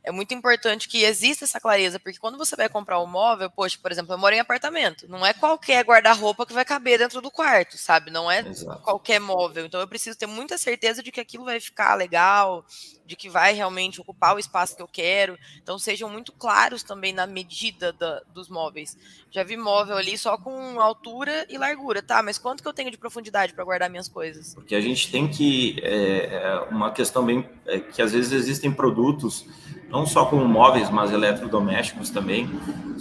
É 0.03 0.11
muito 0.11 0.33
importante 0.33 0.87
que 0.87 1.03
exista 1.03 1.45
essa 1.45 1.59
clareza, 1.59 1.99
porque 1.99 2.19
quando 2.19 2.37
você 2.37 2.55
vai 2.55 2.69
comprar 2.69 3.01
um 3.01 3.07
móvel, 3.07 3.49
poxa, 3.49 3.77
por 3.81 3.91
exemplo, 3.91 4.13
eu 4.13 4.17
moro 4.17 4.35
em 4.35 4.39
apartamento, 4.39 5.07
não 5.07 5.25
é 5.25 5.33
qualquer 5.33 5.83
guarda-roupa 5.83 6.45
que 6.45 6.53
vai 6.53 6.65
caber 6.65 6.99
dentro 6.99 7.21
do 7.21 7.31
quarto, 7.31 7.77
sabe? 7.77 8.11
Não 8.11 8.29
é 8.29 8.39
Exato. 8.39 8.81
qualquer 8.81 9.19
móvel. 9.19 9.65
Então 9.65 9.79
eu 9.79 9.87
preciso 9.87 10.17
ter 10.17 10.27
muita 10.27 10.57
certeza 10.57 11.03
de 11.03 11.11
que 11.11 11.19
aquilo 11.19 11.45
vai 11.45 11.59
ficar 11.59 11.95
legal, 11.95 12.65
de 13.07 13.15
que 13.15 13.29
vai 13.29 13.53
realmente 13.53 14.01
ocupar 14.01 14.35
o 14.35 14.39
espaço 14.39 14.75
que 14.75 14.81
eu 14.81 14.87
quero. 14.87 15.37
Então 15.63 15.79
sejam 15.79 16.09
muito 16.09 16.31
claros 16.33 16.83
também 16.83 17.13
na 17.13 17.25
medida 17.25 17.93
da, 17.93 18.21
dos 18.33 18.49
móveis. 18.49 18.97
Já 19.31 19.43
vi 19.43 19.55
móvel 19.55 19.97
ali 19.97 20.17
só 20.17 20.37
com 20.37 20.79
altura 20.79 21.45
e 21.49 21.57
largura, 21.57 22.01
tá? 22.01 22.21
Mas 22.21 22.37
quanto 22.37 22.61
que 22.61 22.67
eu 22.67 22.73
tenho 22.73 22.91
de 22.91 22.97
profundidade 22.97 23.53
para 23.53 23.63
guardar 23.63 23.89
minhas 23.89 24.09
coisas? 24.09 24.53
Porque 24.53 24.75
a 24.75 24.81
gente 24.81 25.09
tem 25.09 25.27
que 25.27 25.79
é, 25.81 26.35
é 26.35 26.59
uma 26.69 26.91
questão 26.91 27.25
bem 27.25 27.49
é, 27.65 27.79
que 27.79 28.01
às 28.01 28.11
vezes 28.11 28.31
existem 28.31 28.71
produtos 28.71 29.45
não 29.89 30.05
só 30.05 30.25
como 30.25 30.45
móveis, 30.45 30.89
mas 30.89 31.11
eletrodomésticos 31.11 32.09
também, 32.09 32.47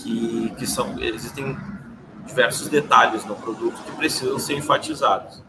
que, 0.01 0.51
que 0.57 0.67
são 0.67 1.03
existem 1.03 1.57
diversos 2.25 2.69
detalhes 2.69 3.25
no 3.25 3.35
produto 3.35 3.83
que 3.83 3.93
precisam 3.93 4.39
ser 4.39 4.55
enfatizados. 4.55 5.43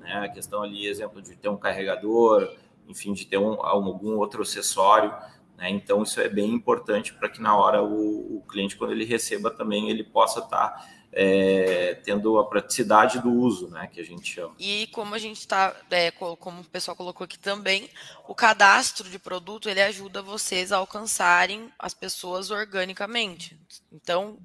Né? 0.00 0.12
A 0.12 0.28
questão 0.28 0.62
ali, 0.62 0.86
exemplo 0.86 1.22
de 1.22 1.36
ter 1.36 1.48
um 1.48 1.56
carregador, 1.56 2.50
enfim, 2.88 3.12
de 3.12 3.26
ter 3.26 3.38
um, 3.38 3.64
algum 3.64 4.16
outro 4.16 4.42
acessório. 4.42 5.12
Né? 5.56 5.70
Então, 5.70 6.02
isso 6.02 6.20
é 6.20 6.28
bem 6.28 6.50
importante 6.50 7.12
para 7.14 7.28
que 7.28 7.40
na 7.40 7.56
hora 7.56 7.82
o, 7.82 8.38
o, 8.38 8.42
cliente, 8.48 8.76
quando 8.76 8.92
ele 8.92 9.04
receba 9.04 9.50
também, 9.50 9.90
ele 9.90 10.04
possa 10.04 10.40
estar 10.40 10.68
tá, 10.68 10.88
é, 11.12 11.94
tendo 12.04 12.38
a 12.38 12.46
praticidade 12.46 13.20
do 13.20 13.30
uso, 13.30 13.68
né, 13.68 13.86
que 13.86 14.00
a 14.00 14.04
gente 14.04 14.32
chama. 14.32 14.54
E 14.58 14.86
como 14.88 15.14
a 15.14 15.18
gente 15.18 15.38
está, 15.38 15.76
é, 15.90 16.10
como 16.10 16.62
o 16.62 16.64
pessoal 16.64 16.96
colocou 16.96 17.24
aqui 17.24 17.38
também, 17.38 17.90
o 18.26 18.34
cadastro 18.34 19.08
de 19.08 19.18
produto 19.18 19.68
ele 19.68 19.82
ajuda 19.82 20.22
vocês 20.22 20.72
a 20.72 20.78
alcançarem 20.78 21.70
as 21.78 21.92
pessoas 21.92 22.50
organicamente. 22.50 23.58
Então, 23.92 24.38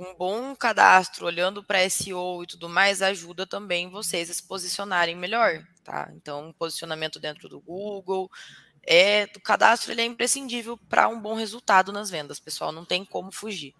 um 0.00 0.14
bom 0.14 0.56
cadastro, 0.56 1.26
olhando 1.26 1.62
para 1.62 1.88
SEO 1.88 2.42
e 2.42 2.46
tudo 2.46 2.68
mais, 2.68 3.02
ajuda 3.02 3.46
também 3.46 3.90
vocês 3.90 4.30
a 4.30 4.34
se 4.34 4.42
posicionarem 4.42 5.14
melhor, 5.14 5.62
tá? 5.84 6.10
Então, 6.16 6.54
posicionamento 6.58 7.20
dentro 7.20 7.48
do 7.48 7.60
Google, 7.60 8.30
é, 8.86 9.28
o 9.36 9.40
cadastro 9.40 9.92
ele 9.92 10.00
é 10.00 10.04
imprescindível 10.06 10.78
para 10.88 11.06
um 11.08 11.20
bom 11.20 11.34
resultado 11.34 11.92
nas 11.92 12.08
vendas, 12.08 12.40
pessoal, 12.40 12.72
não 12.72 12.84
tem 12.84 13.04
como 13.04 13.30
fugir. 13.30 13.74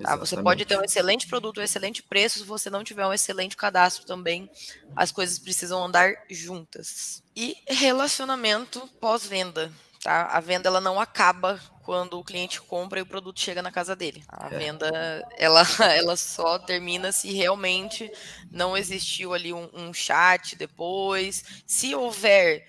Tá? 0.00 0.16
Você 0.16 0.42
pode 0.42 0.64
ter 0.64 0.78
um 0.78 0.84
excelente 0.84 1.26
produto, 1.26 1.60
um 1.60 1.64
excelente 1.64 2.02
preço, 2.02 2.40
se 2.40 2.44
você 2.44 2.68
não 2.68 2.84
tiver 2.84 3.06
um 3.06 3.12
excelente 3.12 3.56
cadastro 3.56 4.04
também, 4.04 4.50
as 4.94 5.10
coisas 5.10 5.38
precisam 5.38 5.82
andar 5.82 6.12
juntas. 6.28 7.22
E 7.34 7.56
relacionamento 7.66 8.86
pós-venda 9.00 9.72
Tá? 10.02 10.26
A 10.26 10.40
venda 10.40 10.68
ela 10.68 10.80
não 10.80 11.00
acaba 11.00 11.60
quando 11.82 12.18
o 12.18 12.24
cliente 12.24 12.60
compra 12.60 12.98
e 12.98 13.02
o 13.02 13.06
produto 13.06 13.40
chega 13.40 13.62
na 13.62 13.70
casa 13.70 13.94
dele. 13.94 14.24
A 14.28 14.48
é. 14.52 14.58
venda 14.58 14.90
ela, 15.36 15.62
ela 15.96 16.16
só 16.16 16.58
termina 16.58 17.12
se 17.12 17.32
realmente 17.32 18.10
não 18.50 18.76
existiu 18.76 19.32
ali 19.32 19.52
um, 19.52 19.68
um 19.72 19.92
chat 19.92 20.56
depois. 20.56 21.62
Se 21.64 21.94
houver 21.94 22.66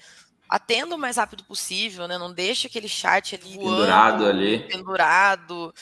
atenda 0.47 0.95
o 0.95 0.99
mais 0.99 1.17
rápido 1.17 1.43
possível, 1.43 2.07
né? 2.07 2.15
Não 2.19 2.31
deixa 2.31 2.67
aquele 2.67 2.87
chat 2.87 3.33
ali 3.33 3.57
pendurado 3.57 4.19
voando, 4.19 4.29
ali, 4.29 4.59
pendurado, 4.67 5.73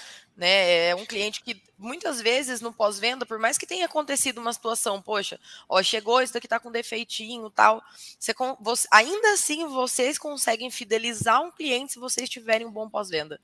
né? 0.42 0.88
É 0.88 0.96
um 0.96 1.06
cliente 1.06 1.44
que 1.44 1.62
muitas 1.78 2.20
vezes 2.20 2.62
no 2.62 2.74
pós-venda, 2.74 3.28
por 3.28 3.38
mais 3.38 3.60
que 3.60 3.68
tenha 3.68 3.86
acontecido 3.86 4.40
uma 4.40 4.52
situação, 4.52 5.00
poxa, 5.00 5.40
ó, 5.70 5.84
chegou, 5.84 6.20
isso 6.20 6.34
daqui 6.34 6.48
tá 6.48 6.60
com 6.60 6.72
defeitinho 6.72 7.48
tal, 7.52 7.80
você, 8.20 8.34
você, 8.60 8.88
ainda 8.90 9.34
assim 9.34 9.68
vocês 9.68 10.18
conseguem 10.18 10.72
fidelizar 10.72 11.44
um 11.44 11.52
cliente 11.52 11.94
se 11.94 12.00
vocês 12.00 12.28
tiverem 12.28 12.66
um 12.66 12.72
bom 12.72 12.90
pós-venda. 12.90 13.40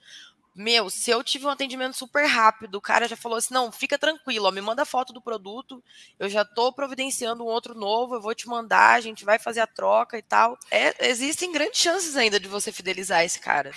Meu, 0.58 0.89
se 0.89 1.12
eu 1.12 1.24
tive 1.24 1.46
um 1.46 1.50
atendimento 1.50 1.96
super 1.96 2.26
rápido, 2.26 2.76
o 2.76 2.82
cara 2.82 3.08
já 3.08 3.15
falou 3.15 3.38
assim: 3.38 3.54
não, 3.54 3.72
fica 3.72 3.96
tranquilo, 3.96 4.48
ó, 4.48 4.52
me 4.52 4.60
manda 4.60 4.84
foto 4.86 5.13
do 5.13 5.22
produto, 5.22 5.84
eu 6.20 6.28
já 6.28 6.43
tô 6.43 6.74
providenciando 6.74 7.43
um 7.43 7.48
outro 7.48 7.76
novo, 7.76 8.15
eu 8.15 8.22
vou 8.22 8.34
te 8.34 8.48
mandar, 8.48 8.96
a 8.96 9.02
gente 9.02 9.24
vai 9.24 9.38
fazer 9.38 9.60
a 9.60 9.67
troca 9.67 10.17
e 10.17 10.22
tal. 10.24 10.58
É, 10.72 11.10
existem 11.10 11.52
grandes 11.52 11.80
chances 11.80 12.17
ainda 12.17 12.39
de 12.39 12.48
você 12.48 12.72
fidelizar 12.72 13.24
esse 13.24 13.39
cara. 13.39 13.72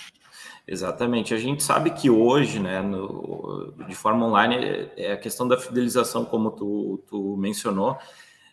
Exatamente. 0.67 1.35
A 1.35 1.37
gente 1.37 1.61
sabe 1.61 1.91
que 1.91 2.09
hoje, 2.09 2.59
né, 2.59 2.81
no, 2.81 3.73
de 3.87 3.93
forma 3.93 4.25
online, 4.25 4.55
é, 4.55 4.93
é 4.97 5.11
a 5.13 5.17
questão 5.17 5.47
da 5.47 5.59
fidelização, 5.59 6.25
como 6.25 6.49
tu, 6.49 7.03
tu 7.07 7.37
mencionou, 7.37 7.95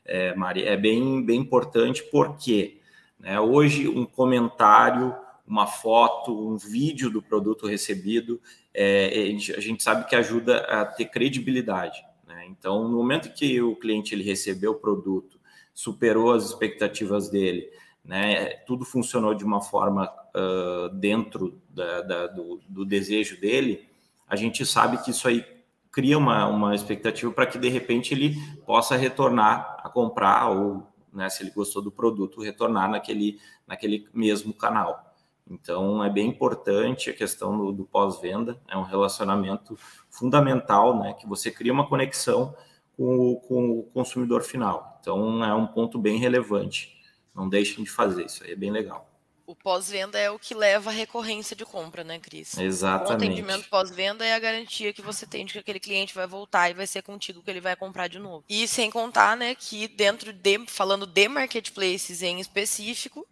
é, 0.04 0.34
Mari, 0.34 0.64
é 0.64 0.76
bem, 0.76 1.24
bem 1.24 1.40
importante, 1.40 2.02
porque 2.10 2.78
né, 3.18 3.40
hoje 3.40 3.88
um 3.88 4.04
comentário, 4.04 5.14
uma 5.48 5.66
foto, 5.66 6.48
um 6.48 6.56
vídeo 6.56 7.10
do 7.10 7.22
produto 7.22 7.66
recebido, 7.66 8.40
é, 8.74 9.34
a 9.56 9.60
gente 9.60 9.82
sabe 9.82 10.06
que 10.06 10.14
ajuda 10.14 10.58
a 10.60 10.84
ter 10.84 11.06
credibilidade. 11.06 12.04
Né? 12.26 12.46
Então, 12.48 12.86
no 12.86 12.96
momento 12.96 13.32
que 13.32 13.60
o 13.62 13.74
cliente 13.74 14.14
ele 14.14 14.22
recebeu 14.22 14.72
o 14.72 14.78
produto, 14.78 15.40
superou 15.72 16.32
as 16.32 16.44
expectativas 16.44 17.30
dele, 17.30 17.70
né, 18.04 18.50
tudo 18.66 18.84
funcionou 18.84 19.34
de 19.34 19.44
uma 19.44 19.60
forma 19.60 20.10
uh, 20.34 20.88
dentro 20.94 21.60
da, 21.68 22.02
da, 22.02 22.26
do, 22.26 22.60
do, 22.68 22.84
desejo 22.84 23.40
dele, 23.40 23.88
a 24.26 24.34
gente 24.34 24.64
sabe 24.64 25.02
que 25.02 25.10
isso 25.10 25.28
aí 25.28 25.44
cria 25.92 26.16
uma, 26.16 26.46
uma 26.46 26.74
expectativa 26.74 27.30
para 27.32 27.46
que 27.46 27.58
de 27.58 27.68
repente 27.68 28.14
ele 28.14 28.36
possa 28.64 28.96
retornar 28.96 29.80
a 29.82 29.88
comprar 29.88 30.48
ou, 30.48 30.86
né, 31.12 31.28
se 31.28 31.42
ele 31.42 31.50
gostou 31.50 31.82
do 31.82 31.90
produto, 31.90 32.40
retornar 32.40 32.90
naquele, 32.90 33.38
naquele 33.66 34.06
mesmo 34.12 34.52
canal. 34.54 35.07
Então 35.50 36.04
é 36.04 36.10
bem 36.10 36.28
importante 36.28 37.10
a 37.10 37.14
questão 37.14 37.56
do, 37.56 37.72
do 37.72 37.84
pós-venda, 37.84 38.60
é 38.68 38.76
um 38.76 38.82
relacionamento 38.82 39.78
fundamental, 40.10 40.98
né, 40.98 41.14
que 41.14 41.26
você 41.26 41.50
cria 41.50 41.72
uma 41.72 41.88
conexão 41.88 42.54
com 42.96 43.32
o, 43.32 43.40
com 43.40 43.78
o 43.78 43.82
consumidor 43.84 44.42
final. 44.42 44.98
Então 45.00 45.44
é 45.44 45.54
um 45.54 45.66
ponto 45.66 45.98
bem 45.98 46.18
relevante. 46.18 46.96
Não 47.34 47.48
deixem 47.48 47.84
de 47.84 47.90
fazer 47.90 48.26
isso 48.26 48.44
aí, 48.44 48.52
é 48.52 48.56
bem 48.56 48.70
legal 48.70 49.08
o 49.48 49.56
pós-venda 49.56 50.18
é 50.18 50.30
o 50.30 50.38
que 50.38 50.52
leva 50.52 50.90
à 50.90 50.92
recorrência 50.92 51.56
de 51.56 51.64
compra, 51.64 52.04
né, 52.04 52.18
Cris? 52.18 52.58
Exatamente. 52.58 53.10
O 53.10 53.14
atendimento 53.14 53.68
pós-venda 53.70 54.22
é 54.22 54.34
a 54.34 54.38
garantia 54.38 54.92
que 54.92 55.00
você 55.00 55.26
tem 55.26 55.46
de 55.46 55.54
que 55.54 55.58
aquele 55.58 55.80
cliente 55.80 56.14
vai 56.14 56.26
voltar 56.26 56.68
e 56.68 56.74
vai 56.74 56.86
ser 56.86 57.00
contigo 57.00 57.42
que 57.42 57.50
ele 57.50 57.60
vai 57.60 57.74
comprar 57.74 58.08
de 58.08 58.18
novo. 58.18 58.44
E 58.46 58.68
sem 58.68 58.90
contar, 58.90 59.38
né, 59.38 59.54
que 59.54 59.88
dentro 59.88 60.34
de, 60.34 60.66
falando 60.66 61.06
de 61.06 61.26
marketplaces 61.28 62.20
em 62.20 62.40
específico, 62.40 63.26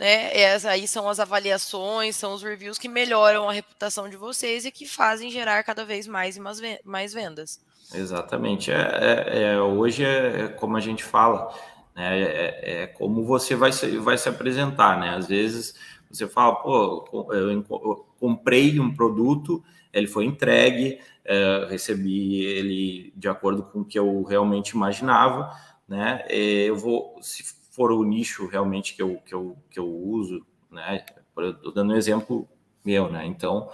né, 0.00 0.34
essas 0.34 0.64
aí 0.64 0.88
são 0.88 1.06
as 1.10 1.20
avaliações, 1.20 2.16
são 2.16 2.32
os 2.32 2.42
reviews 2.42 2.78
que 2.78 2.88
melhoram 2.88 3.46
a 3.46 3.52
reputação 3.52 4.08
de 4.08 4.16
vocês 4.16 4.64
e 4.64 4.70
que 4.70 4.86
fazem 4.88 5.30
gerar 5.30 5.62
cada 5.62 5.84
vez 5.84 6.06
mais 6.06 6.38
e 6.38 6.40
mais 6.82 7.12
vendas. 7.12 7.60
Exatamente. 7.92 8.72
É, 8.72 8.76
é, 8.76 9.42
é 9.42 9.60
hoje 9.60 10.02
é 10.02 10.48
como 10.48 10.78
a 10.78 10.80
gente 10.80 11.04
fala, 11.04 11.52
né? 11.94 12.18
É, 12.18 12.82
é, 12.82 12.86
como 12.86 13.26
você 13.26 13.54
vai 13.54 13.72
se, 13.72 13.98
vai 13.98 14.16
se 14.16 14.26
apresentar, 14.26 14.98
né? 14.98 15.10
Às 15.10 15.26
vezes 15.28 15.74
você 16.10 16.26
fala, 16.26 16.56
pô, 16.56 17.28
eu, 17.34 18.06
comprei 18.18 18.80
um 18.80 18.94
produto, 18.94 19.62
ele 19.92 20.06
foi 20.06 20.24
entregue, 20.24 20.98
é, 21.26 21.66
recebi 21.68 22.42
ele 22.42 23.12
de 23.14 23.28
acordo 23.28 23.64
com 23.64 23.80
o 23.80 23.84
que 23.84 23.98
eu 23.98 24.22
realmente 24.22 24.70
imaginava, 24.70 25.54
né? 25.86 26.24
Eu 26.30 26.76
vou, 26.76 27.18
se 27.20 27.59
for 27.80 27.92
o 27.92 28.04
nicho 28.04 28.46
realmente 28.46 28.94
que 28.94 29.00
eu, 29.00 29.16
que 29.24 29.34
eu, 29.34 29.56
que 29.70 29.80
eu 29.80 29.88
uso, 29.88 30.44
né? 30.70 31.02
Estou 31.34 31.72
dando 31.72 31.94
um 31.94 31.96
exemplo 31.96 32.46
meu, 32.84 33.10
né? 33.10 33.24
Então, 33.24 33.70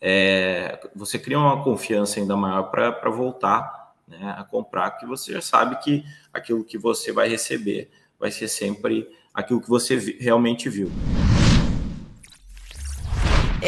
é, 0.00 0.78
você 0.94 1.18
cria 1.18 1.36
uma 1.36 1.64
confiança 1.64 2.20
ainda 2.20 2.36
maior 2.36 2.70
para 2.70 3.10
voltar 3.10 3.96
né, 4.06 4.32
a 4.38 4.44
comprar, 4.44 4.92
que 4.92 5.04
você 5.04 5.32
já 5.32 5.40
sabe 5.40 5.76
que 5.80 6.04
aquilo 6.32 6.62
que 6.62 6.78
você 6.78 7.10
vai 7.10 7.28
receber 7.28 7.90
vai 8.16 8.30
ser 8.30 8.46
sempre 8.46 9.10
aquilo 9.34 9.60
que 9.60 9.68
você 9.68 9.96
realmente 10.20 10.68
viu. 10.68 10.88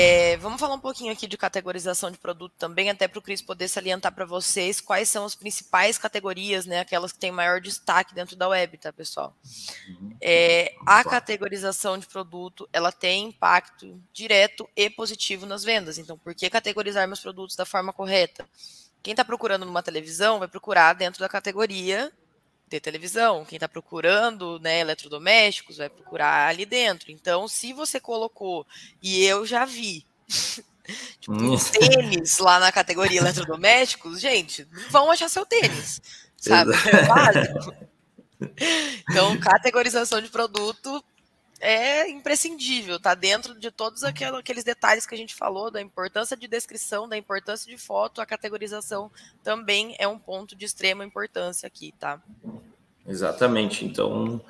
É, 0.03 0.39
vamos 0.39 0.59
falar 0.59 0.77
um 0.77 0.81
pouquinho 0.81 1.13
aqui 1.13 1.27
de 1.27 1.37
categorização 1.37 2.11
de 2.11 2.17
produto 2.17 2.55
também, 2.59 2.89
até 2.89 3.07
para 3.07 3.19
o 3.19 3.23
Cris 3.23 3.43
poder 3.43 3.69
salientar 3.69 4.11
para 4.11 4.25
vocês 4.25 4.81
quais 4.81 5.11
são 5.11 5.27
as 5.27 5.35
principais 5.35 5.99
categorias, 5.99 6.65
né? 6.65 6.81
Aquelas 6.81 7.13
que 7.13 7.19
têm 7.19 7.31
maior 7.31 7.61
destaque 7.61 8.15
dentro 8.15 8.35
da 8.35 8.49
web, 8.49 8.79
tá, 8.79 8.95
pessoal? 8.95 9.37
É, 10.19 10.75
a 10.87 11.05
categorização 11.05 11.99
de 11.99 12.07
produto 12.07 12.67
ela 12.73 12.91
tem 12.91 13.29
impacto 13.29 14.03
direto 14.11 14.67
e 14.75 14.89
positivo 14.89 15.45
nas 15.45 15.65
vendas. 15.65 15.99
Então, 15.99 16.17
por 16.17 16.35
que 16.35 16.49
categorizar 16.49 17.07
meus 17.07 17.21
produtos 17.21 17.55
da 17.55 17.67
forma 17.67 17.93
correta? 17.93 18.49
Quem 19.03 19.13
está 19.13 19.23
procurando 19.23 19.67
numa 19.67 19.83
televisão 19.83 20.39
vai 20.39 20.49
procurar 20.49 20.95
dentro 20.95 21.21
da 21.21 21.29
categoria 21.29 22.11
de 22.77 22.81
televisão. 22.81 23.45
Quem 23.45 23.57
está 23.57 23.69
procurando 23.69 24.59
né, 24.61 24.81
eletrodomésticos 24.81 25.79
vai 25.79 25.89
procurar 25.89 26.49
ali 26.49 26.65
dentro. 26.65 27.11
Então, 27.11 27.49
se 27.49 27.73
você 27.73 27.99
colocou, 27.99 28.67
e 29.03 29.25
eu 29.25 29.45
já 29.45 29.65
vi, 29.65 30.07
tipo, 31.21 31.33
hum. 31.33 31.57
tênis 31.59 32.39
lá 32.39 32.59
na 32.59 32.71
categoria 32.71 33.21
eletrodomésticos, 33.21 34.21
gente, 34.21 34.67
vão 34.91 35.11
achar 35.11 35.29
seu 35.29 35.45
tênis. 35.45 36.01
Sabe? 36.37 36.73
É 36.87 37.07
básico. 37.07 37.75
Então, 39.11 39.39
categorização 39.39 40.21
de 40.21 40.29
produto 40.29 41.05
é 41.61 42.09
imprescindível, 42.09 42.99
tá 42.99 43.15
dentro 43.15 43.59
de 43.59 43.71
todos 43.71 44.03
aqueles 44.03 44.65
detalhes 44.65 45.07
que 45.07 45.15
a 45.15 45.19
gente 45.19 45.35
falou, 45.35 45.71
da 45.71 45.81
importância 45.81 46.37
de 46.37 46.49
descrição, 46.49 47.09
da 47.09 47.17
importância 47.17 47.71
de 47.71 47.77
foto, 47.77 48.21
a 48.21 48.27
categorização 48.27 49.11
também 49.45 49.95
é 49.99 50.09
um 50.09 50.19
ponto 50.19 50.57
de 50.57 50.65
extrema 50.65 51.05
importância 51.05 51.67
aqui, 51.67 51.93
tá? 51.99 52.21
Exatamente. 53.07 53.85
Então, 53.85 54.41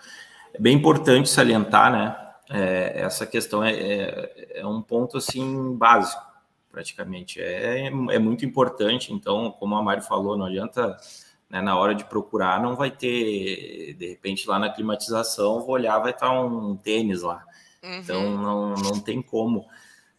é 0.55 0.59
bem 0.61 0.77
importante 0.77 1.29
salientar, 1.29 1.92
né? 1.92 2.27
É, 2.49 3.03
essa 3.03 3.27
questão 3.27 3.62
é, 3.62 3.73
é, 3.73 4.61
é, 4.61 4.66
um 4.66 4.83
ponto 4.83 5.16
assim 5.16 5.75
básico, 5.77 6.23
praticamente. 6.70 7.40
É, 7.40 7.87
é 7.87 8.18
muito 8.18 8.44
importante. 8.44 9.12
Então, 9.12 9.51
como 9.53 9.75
a 9.77 9.83
Mari 9.83 10.03
falou, 10.03 10.37
não 10.37 10.46
adianta 10.46 10.96
né, 11.50 11.60
na 11.60 11.76
hora 11.76 11.94
de 11.94 12.04
procurar, 12.04 12.62
não 12.62 12.76
vai 12.76 12.92
ter, 12.92 13.94
de 13.94 14.06
repente, 14.08 14.48
lá 14.48 14.58
na 14.58 14.70
climatização, 14.70 15.60
vou 15.60 15.70
olhar, 15.70 15.98
vai 15.98 16.12
estar 16.12 16.30
um 16.30 16.76
tênis 16.76 17.22
lá. 17.22 17.44
Uhum. 17.82 17.94
Então, 17.96 18.36
não, 18.36 18.74
não 18.74 19.00
tem 19.00 19.20
como. 19.20 19.66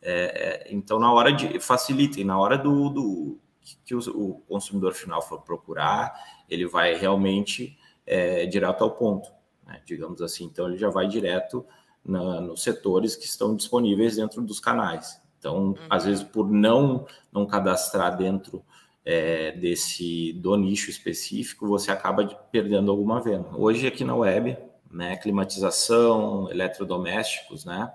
É, 0.02 0.66
é, 0.68 0.74
então, 0.74 1.00
na 1.00 1.12
hora 1.14 1.32
de. 1.32 1.60
Facilitem, 1.60 2.26
na 2.26 2.38
hora 2.38 2.58
do, 2.58 2.90
do 2.90 3.40
que 3.86 3.96
o, 3.96 4.00
o, 4.00 4.34
consumidor 4.42 4.94
final 4.94 5.22
for 5.22 5.42
procurar, 5.42 6.14
ele 6.50 6.68
vai 6.68 6.96
realmente 6.96 7.78
é, 8.06 8.46
direto 8.46 8.84
ao 8.84 8.92
ponto, 8.92 9.32
né, 9.66 9.82
digamos 9.86 10.22
assim. 10.22 10.44
Então, 10.46 10.68
ele 10.68 10.78
já 10.78 10.90
vai 10.90 11.08
direto 11.08 11.66
na, 12.04 12.42
nos 12.42 12.62
setores 12.62 13.16
que 13.16 13.26
estão 13.26 13.56
disponíveis 13.56 14.18
dentro 14.18 14.42
dos 14.42 14.60
canais. 14.60 15.22
Então, 15.40 15.68
uhum. 15.68 15.76
às 15.90 16.04
vezes, 16.04 16.24
por 16.24 16.52
não, 16.52 17.06
não 17.32 17.46
cadastrar 17.46 18.18
dentro 18.18 18.66
é, 19.06 19.52
desse 19.52 20.34
do 20.34 20.56
nicho 20.56 20.90
específico, 20.90 21.68
você 21.68 21.92
acaba 21.92 22.26
perdendo 22.52 22.92
alguma 22.92 23.20
venda. 23.20 23.50
Hoje 23.56 23.88
aqui 23.88 24.04
na 24.04 24.16
web, 24.16 24.58
né, 24.92 25.16
climatização, 25.18 26.50
eletrodomésticos, 26.52 27.66
né, 27.66 27.92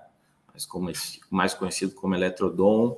como, 0.67 0.91
mais 1.29 1.53
conhecido 1.53 1.93
como 1.93 2.15
eletrodom, 2.15 2.97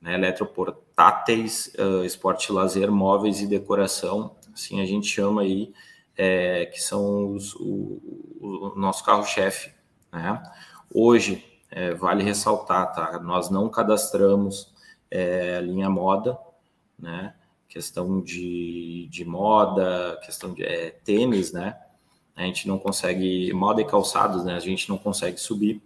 né, 0.00 0.14
eletroportáteis, 0.14 1.72
uh, 1.78 2.04
esporte 2.04 2.52
lazer, 2.52 2.90
móveis 2.90 3.40
e 3.40 3.46
decoração, 3.46 4.36
assim 4.52 4.80
a 4.80 4.86
gente 4.86 5.06
chama 5.06 5.42
aí, 5.42 5.72
é, 6.16 6.66
que 6.66 6.80
são 6.80 7.32
os, 7.32 7.54
o, 7.54 8.00
o 8.40 8.72
nosso 8.76 9.04
carro-chefe. 9.04 9.70
Né? 10.12 10.42
Hoje, 10.92 11.44
é, 11.70 11.92
vale 11.94 12.22
ressaltar, 12.22 12.92
tá? 12.92 13.18
nós 13.18 13.50
não 13.50 13.68
cadastramos 13.68 14.74
é, 15.10 15.60
linha 15.60 15.90
moda, 15.90 16.38
né? 16.98 17.34
Questão 17.68 18.20
de, 18.20 19.08
de 19.10 19.24
moda, 19.24 20.18
questão 20.24 20.54
de 20.54 20.62
é, 20.62 20.90
tênis, 20.90 21.52
né? 21.52 21.76
A 22.34 22.42
gente 22.42 22.68
não 22.68 22.78
consegue, 22.78 23.52
moda 23.52 23.80
e 23.80 23.84
calçados, 23.84 24.44
né? 24.44 24.54
A 24.54 24.60
gente 24.60 24.88
não 24.88 24.98
consegue 24.98 25.38
subir. 25.38 25.82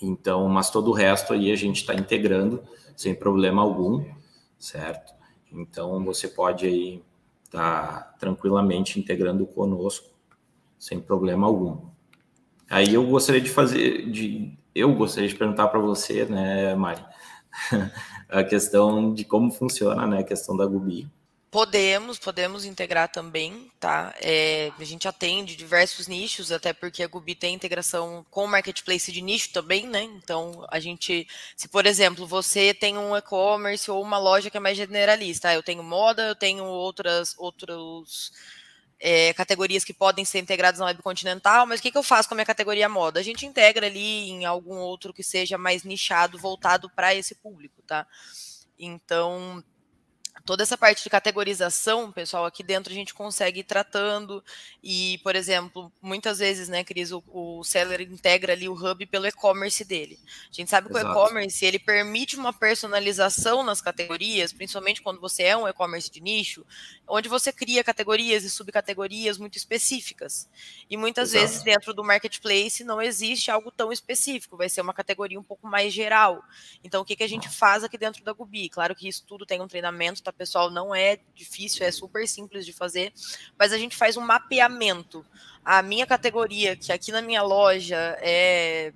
Então, 0.00 0.48
mas 0.48 0.70
todo 0.70 0.90
o 0.90 0.94
resto 0.94 1.32
aí 1.32 1.52
a 1.52 1.56
gente 1.56 1.80
está 1.80 1.94
integrando 1.94 2.62
sem 2.96 3.14
problema 3.14 3.62
algum, 3.62 4.04
certo? 4.58 5.12
Então 5.52 6.02
você 6.04 6.28
pode 6.28 6.66
aí 6.66 7.02
estar 7.44 7.90
tá 7.90 8.16
tranquilamente 8.18 8.98
integrando 8.98 9.46
conosco 9.46 10.10
sem 10.78 11.00
problema 11.00 11.46
algum. 11.46 11.78
Aí 12.68 12.94
eu 12.94 13.06
gostaria 13.06 13.40
de 13.40 13.50
fazer, 13.50 14.10
de, 14.10 14.56
eu 14.74 14.94
gostaria 14.94 15.28
de 15.28 15.34
perguntar 15.34 15.68
para 15.68 15.78
você, 15.78 16.24
né, 16.24 16.74
Mari, 16.74 17.04
a 18.34 18.44
questão 18.44 19.14
de 19.14 19.24
como 19.24 19.50
funciona, 19.50 20.06
né, 20.06 20.18
a 20.18 20.24
questão 20.24 20.56
da 20.56 20.66
Gubi. 20.66 21.08
Podemos, 21.50 22.18
podemos 22.18 22.64
integrar 22.64 23.08
também, 23.08 23.70
tá? 23.78 24.12
É, 24.20 24.72
a 24.76 24.82
gente 24.82 25.06
atende 25.06 25.54
diversos 25.54 26.08
nichos, 26.08 26.50
até 26.50 26.72
porque 26.72 27.00
a 27.00 27.06
Gubi 27.06 27.36
tem 27.36 27.54
integração 27.54 28.26
com 28.28 28.44
o 28.44 28.48
marketplace 28.48 29.12
de 29.12 29.22
nicho 29.22 29.52
também, 29.52 29.86
né? 29.86 30.02
Então, 30.02 30.66
a 30.68 30.80
gente, 30.80 31.28
se 31.56 31.68
por 31.68 31.86
exemplo, 31.86 32.26
você 32.26 32.74
tem 32.74 32.98
um 32.98 33.16
e-commerce 33.16 33.88
ou 33.88 34.02
uma 34.02 34.18
loja 34.18 34.50
que 34.50 34.56
é 34.56 34.60
mais 34.60 34.76
generalista, 34.76 35.54
eu 35.54 35.62
tenho 35.62 35.84
moda, 35.84 36.26
eu 36.26 36.34
tenho 36.34 36.64
outras, 36.64 37.36
outros 37.38 38.32
é, 39.06 39.34
categorias 39.34 39.84
que 39.84 39.92
podem 39.92 40.24
ser 40.24 40.38
integradas 40.38 40.80
na 40.80 40.86
Web 40.86 41.02
Continental, 41.02 41.66
mas 41.66 41.78
o 41.78 41.82
que, 41.82 41.92
que 41.92 41.98
eu 41.98 42.02
faço 42.02 42.26
com 42.26 42.34
a 42.34 42.36
minha 42.36 42.46
categoria 42.46 42.88
moda? 42.88 43.20
A 43.20 43.22
gente 43.22 43.44
integra 43.44 43.86
ali 43.86 44.30
em 44.30 44.46
algum 44.46 44.76
outro 44.76 45.12
que 45.12 45.22
seja 45.22 45.58
mais 45.58 45.84
nichado, 45.84 46.38
voltado 46.38 46.88
para 46.88 47.14
esse 47.14 47.34
público, 47.34 47.82
tá? 47.82 48.06
Então, 48.78 49.62
toda 50.44 50.62
essa 50.62 50.76
parte 50.76 51.02
de 51.02 51.10
categorização, 51.10 52.10
pessoal, 52.10 52.44
aqui 52.44 52.62
dentro 52.62 52.92
a 52.92 52.94
gente 52.94 53.14
consegue 53.14 53.60
ir 53.60 53.64
tratando 53.64 54.42
e, 54.82 55.18
por 55.22 55.36
exemplo, 55.36 55.92
muitas 56.02 56.38
vezes, 56.38 56.68
né, 56.68 56.82
Cris, 56.82 57.12
o, 57.12 57.22
o 57.28 57.62
seller 57.62 58.00
integra 58.02 58.52
ali 58.52 58.68
o 58.68 58.74
hub 58.74 59.06
pelo 59.06 59.26
e-commerce 59.26 59.84
dele. 59.84 60.18
A 60.50 60.52
gente 60.52 60.70
sabe 60.70 60.88
que 60.88 60.94
Exato. 60.94 61.08
o 61.08 61.10
e-commerce, 61.10 61.64
ele 61.64 61.78
permite 61.78 62.36
uma 62.36 62.52
personalização 62.52 63.62
nas 63.62 63.80
categorias, 63.80 64.52
principalmente 64.52 65.00
quando 65.00 65.20
você 65.20 65.44
é 65.44 65.56
um 65.56 65.68
e-commerce 65.68 66.10
de 66.10 66.20
nicho, 66.20 66.66
onde 67.06 67.28
você 67.28 67.52
cria 67.52 67.84
categorias 67.84 68.44
e 68.44 68.50
subcategorias 68.50 69.38
muito 69.38 69.56
específicas. 69.56 70.48
E 70.90 70.96
muitas 70.96 71.30
Exato. 71.30 71.46
vezes 71.46 71.62
dentro 71.62 71.94
do 71.94 72.02
marketplace 72.02 72.82
não 72.84 73.00
existe 73.00 73.50
algo 73.50 73.70
tão 73.70 73.92
específico, 73.92 74.56
vai 74.56 74.68
ser 74.68 74.80
uma 74.80 74.92
categoria 74.92 75.38
um 75.38 75.44
pouco 75.44 75.66
mais 75.66 75.92
geral. 75.92 76.42
Então, 76.82 77.02
o 77.02 77.04
que, 77.04 77.16
que 77.16 77.24
a 77.24 77.28
gente 77.28 77.48
faz 77.48 77.84
aqui 77.84 77.96
dentro 77.96 78.24
da 78.24 78.32
Gubi? 78.32 78.68
Claro 78.68 78.94
que 78.94 79.08
isso 79.08 79.24
tudo 79.26 79.46
tem 79.46 79.60
um 79.60 79.68
treinamento, 79.68 80.22
tá 80.24 80.32
pessoal, 80.32 80.70
não 80.70 80.94
é 80.94 81.18
difícil, 81.34 81.84
é 81.86 81.90
super 81.90 82.26
simples 82.26 82.64
de 82.64 82.72
fazer, 82.72 83.12
mas 83.58 83.72
a 83.72 83.78
gente 83.78 83.96
faz 83.96 84.16
um 84.16 84.20
mapeamento. 84.20 85.24
A 85.64 85.82
minha 85.82 86.06
categoria, 86.06 86.76
que 86.76 86.92
aqui 86.92 87.10
na 87.10 87.22
minha 87.22 87.42
loja 87.42 88.16
é. 88.20 88.92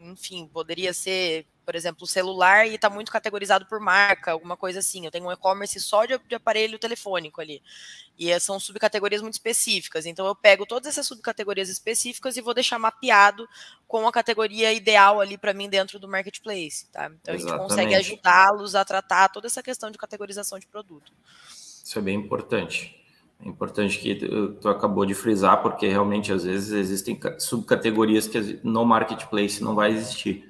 Enfim, 0.00 0.48
poderia 0.52 0.92
ser 0.92 1.46
por 1.66 1.74
exemplo, 1.74 2.06
celular 2.06 2.64
e 2.68 2.76
está 2.76 2.88
muito 2.88 3.10
categorizado 3.10 3.66
por 3.66 3.80
marca, 3.80 4.30
alguma 4.30 4.56
coisa 4.56 4.78
assim. 4.78 5.04
Eu 5.04 5.10
tenho 5.10 5.26
um 5.26 5.32
e-commerce 5.32 5.80
só 5.80 6.04
de, 6.04 6.16
de, 6.28 6.36
aparelho 6.36 6.78
telefônico 6.78 7.40
ali. 7.40 7.60
E 8.16 8.30
é, 8.30 8.38
são 8.38 8.60
subcategorias 8.60 9.20
muito 9.20 9.34
específicas. 9.34 10.06
Então 10.06 10.24
eu 10.24 10.34
pego 10.36 10.64
todas 10.64 10.86
essas 10.88 11.08
subcategorias 11.08 11.68
específicas 11.68 12.36
e 12.36 12.40
vou 12.40 12.54
deixar 12.54 12.78
mapeado 12.78 13.48
com 13.88 14.06
a 14.06 14.12
categoria 14.12 14.72
ideal 14.72 15.20
ali 15.20 15.36
para 15.36 15.52
mim 15.52 15.68
dentro 15.68 15.98
do 15.98 16.06
marketplace, 16.06 16.86
tá? 16.92 17.10
Então 17.20 17.34
Exatamente. 17.34 17.44
a 17.44 17.48
gente 17.50 17.68
consegue 17.68 17.94
ajudá-los 17.96 18.76
a 18.76 18.84
tratar 18.84 19.28
toda 19.30 19.48
essa 19.48 19.62
questão 19.62 19.90
de 19.90 19.98
categorização 19.98 20.60
de 20.60 20.68
produto. 20.68 21.12
Isso 21.84 21.98
é 21.98 22.02
bem 22.02 22.16
importante. 22.16 22.94
É 23.44 23.48
importante 23.48 23.98
que 23.98 24.14
tu, 24.14 24.52
tu 24.54 24.68
acabou 24.68 25.04
de 25.04 25.14
frisar, 25.14 25.60
porque 25.62 25.88
realmente 25.88 26.32
às 26.32 26.44
vezes 26.44 26.70
existem 26.70 27.18
subcategorias 27.38 28.28
que 28.28 28.60
no 28.62 28.84
marketplace 28.84 29.62
não 29.62 29.74
vai 29.74 29.90
existir. 29.90 30.48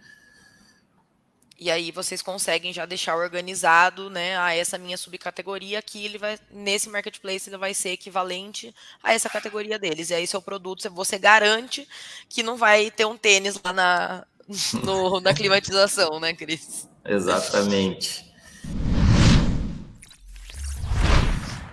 E 1.59 1.71
aí 1.71 1.91
vocês 1.91 2.21
conseguem 2.21 2.73
já 2.73 2.85
deixar 2.85 3.17
organizado, 3.17 4.11
né, 4.11 4.39
a 4.39 4.55
essa 4.55 4.77
minha 4.77 4.99
subcategoria 4.99 5.79
aqui, 5.79 6.05
ele 6.05 6.19
vai 6.19 6.39
nesse 6.51 6.89
marketplace 6.91 7.49
ele 7.49 7.57
vai 7.57 7.73
ser 7.73 7.91
equivalente 7.91 8.75
a 9.03 9.15
essa 9.15 9.31
categoria 9.31 9.79
deles. 9.79 10.11
E 10.11 10.15
aí 10.15 10.27
seu 10.27 10.43
produto, 10.43 10.91
você 10.91 11.19
garante 11.19 11.89
que 12.29 12.43
não 12.43 12.57
vai 12.57 12.91
ter 12.91 13.07
um 13.07 13.17
tênis 13.17 13.59
lá 13.65 13.73
na 13.73 14.27
no, 14.85 15.21
na 15.21 15.35
climatização, 15.35 16.21
né, 16.21 16.33
Cris? 16.33 16.89
Exatamente. 17.05 18.27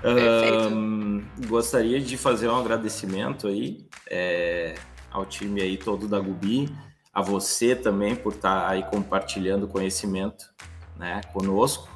Um, 0.03 1.25
gostaria 1.47 1.99
de 1.99 2.17
fazer 2.17 2.49
um 2.49 2.57
agradecimento 2.57 3.47
aí 3.47 3.85
é, 4.09 4.75
ao 5.09 5.25
time 5.25 5.61
aí 5.61 5.77
todo 5.77 6.07
da 6.07 6.19
Gubi 6.19 6.69
a 7.13 7.21
você 7.21 7.75
também 7.75 8.15
por 8.15 8.33
estar 8.33 8.67
aí 8.67 8.83
compartilhando 8.83 9.67
conhecimento 9.67 10.51
né, 10.97 11.21
conosco. 11.31 11.87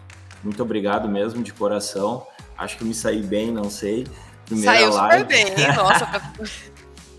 Muito 0.44 0.62
obrigado 0.62 1.10
mesmo, 1.10 1.42
de 1.42 1.52
coração. 1.52 2.28
Acho 2.58 2.78
que 2.78 2.84
me 2.84 2.94
saí 2.94 3.24
bem, 3.24 3.52
não 3.52 3.70
sei. 3.70 4.06
Primeira 4.46 4.74
Saiu 4.74 4.94
live. 4.94 5.24
super 5.36 5.56
bem, 5.56 5.76
nossa. 5.76 6.34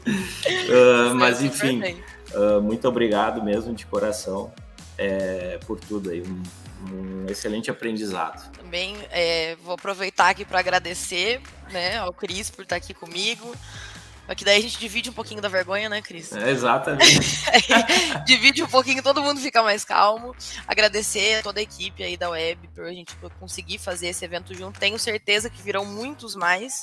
uh, 0.06 1.14
mas 1.16 1.42
enfim, 1.42 2.02
uh, 2.32 2.62
muito 2.62 2.87
obrigado 2.88 3.42
mesmo, 3.42 3.74
de 3.74 3.84
coração, 3.84 4.52
é, 4.96 5.58
por 5.66 5.80
tudo 5.80 6.11
aí. 6.11 6.22
Um, 6.22 6.42
um 6.92 7.26
excelente 7.28 7.70
aprendizado. 7.70 8.50
Também 8.52 8.96
é, 9.11 9.56
vou 9.64 9.74
aproveitar 9.74 10.30
aqui 10.30 10.44
para 10.44 10.61
agradecer 10.61 11.40
né, 11.72 11.98
ao 11.98 12.12
Cris 12.12 12.50
por 12.50 12.62
estar 12.62 12.76
aqui 12.76 12.94
comigo. 12.94 13.52
Que 14.34 14.44
daí 14.44 14.58
a 14.58 14.62
gente 14.62 14.78
divide 14.78 15.10
um 15.10 15.12
pouquinho 15.12 15.40
da 15.40 15.48
vergonha, 15.48 15.88
né, 15.88 16.02
Cris? 16.02 16.32
É, 16.32 16.50
exatamente. 16.50 17.44
divide 18.26 18.62
um 18.62 18.68
pouquinho, 18.68 19.02
todo 19.02 19.22
mundo 19.22 19.40
fica 19.40 19.62
mais 19.62 19.84
calmo. 19.84 20.34
Agradecer 20.66 21.36
a 21.38 21.42
toda 21.42 21.60
a 21.60 21.62
equipe 21.62 22.02
aí 22.02 22.16
da 22.16 22.30
web 22.30 22.68
por 22.74 22.84
a 22.84 22.92
gente 22.92 23.16
conseguir 23.40 23.78
fazer 23.78 24.08
esse 24.08 24.24
evento 24.24 24.54
junto. 24.54 24.78
Tenho 24.78 24.98
certeza 24.98 25.48
que 25.48 25.62
virão 25.62 25.84
muitos 25.84 26.34
mais. 26.34 26.82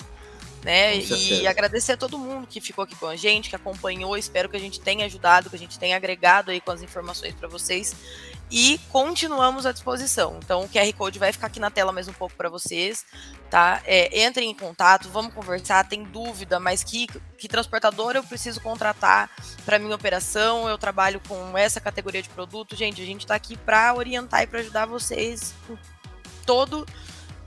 Né? 0.63 0.97
E 0.97 1.45
agradecer 1.45 1.91
a 1.91 1.97
todo 1.97 2.17
mundo 2.17 2.47
que 2.47 2.59
ficou 2.59 2.83
aqui 2.83 2.95
com 2.95 3.05
a 3.05 3.15
gente, 3.15 3.51
que 3.51 3.55
acompanhou. 3.55 4.17
Espero 4.17 4.49
que 4.49 4.57
a 4.57 4.59
gente 4.59 4.79
tenha 4.79 5.05
ajudado, 5.05 5.47
que 5.47 5.55
a 5.55 5.59
gente 5.59 5.77
tenha 5.77 5.95
agregado 5.95 6.49
aí 6.49 6.59
com 6.59 6.71
as 6.71 6.81
informações 6.81 7.35
para 7.35 7.47
vocês 7.47 7.95
e 8.51 8.79
continuamos 8.91 9.65
à 9.65 9.71
disposição. 9.71 10.37
Então, 10.43 10.63
o 10.63 10.69
QR 10.69 10.91
Code 10.93 11.17
vai 11.17 11.31
ficar 11.31 11.47
aqui 11.47 11.59
na 11.59 11.71
tela 11.71 11.91
mais 11.91 12.07
um 12.07 12.13
pouco 12.13 12.35
para 12.35 12.47
vocês, 12.47 13.05
tá? 13.49 13.81
É, 13.85 14.25
entrem 14.25 14.51
em 14.51 14.53
contato, 14.53 15.09
vamos 15.09 15.33
conversar. 15.33 15.87
Tem 15.87 16.03
dúvida, 16.03 16.59
mas 16.59 16.83
que, 16.83 17.07
que 17.37 17.47
transportador 17.47 18.15
eu 18.15 18.23
preciso 18.23 18.61
contratar 18.61 19.29
para 19.65 19.79
minha 19.79 19.95
operação? 19.95 20.69
Eu 20.69 20.77
trabalho 20.77 21.19
com 21.27 21.57
essa 21.57 21.81
categoria 21.81 22.21
de 22.21 22.29
produto. 22.29 22.75
Gente, 22.75 23.01
a 23.01 23.05
gente 23.05 23.21
está 23.21 23.35
aqui 23.35 23.57
para 23.57 23.93
orientar 23.95 24.43
e 24.43 24.47
para 24.47 24.59
ajudar 24.59 24.85
vocês 24.85 25.53
em 25.69 25.77
todo, 26.45 26.85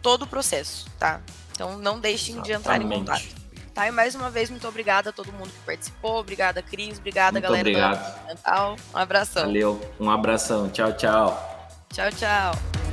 todo 0.02 0.22
o 0.22 0.26
processo, 0.26 0.86
tá? 0.98 1.20
Então, 1.52 1.78
não 1.78 1.98
deixem 2.00 2.34
Exatamente. 2.34 2.46
de 2.46 2.60
entrar 2.60 2.82
em 2.82 2.88
contato. 2.88 3.37
Tá? 3.78 3.86
E 3.86 3.92
mais 3.92 4.16
uma 4.16 4.28
vez, 4.28 4.50
muito 4.50 4.66
obrigada 4.66 5.10
a 5.10 5.12
todo 5.12 5.32
mundo 5.32 5.50
que 5.50 5.64
participou. 5.64 6.18
Obrigada, 6.18 6.60
Cris. 6.60 6.98
Obrigada, 6.98 7.30
muito 7.34 7.44
galera 7.44 7.60
obrigado. 7.60 8.24
do 8.24 8.32
Um 8.92 8.98
abração. 8.98 9.42
Valeu. 9.44 9.94
Um 10.00 10.10
abração. 10.10 10.68
Tchau, 10.68 10.92
tchau. 10.94 11.86
Tchau, 11.92 12.10
tchau. 12.10 12.87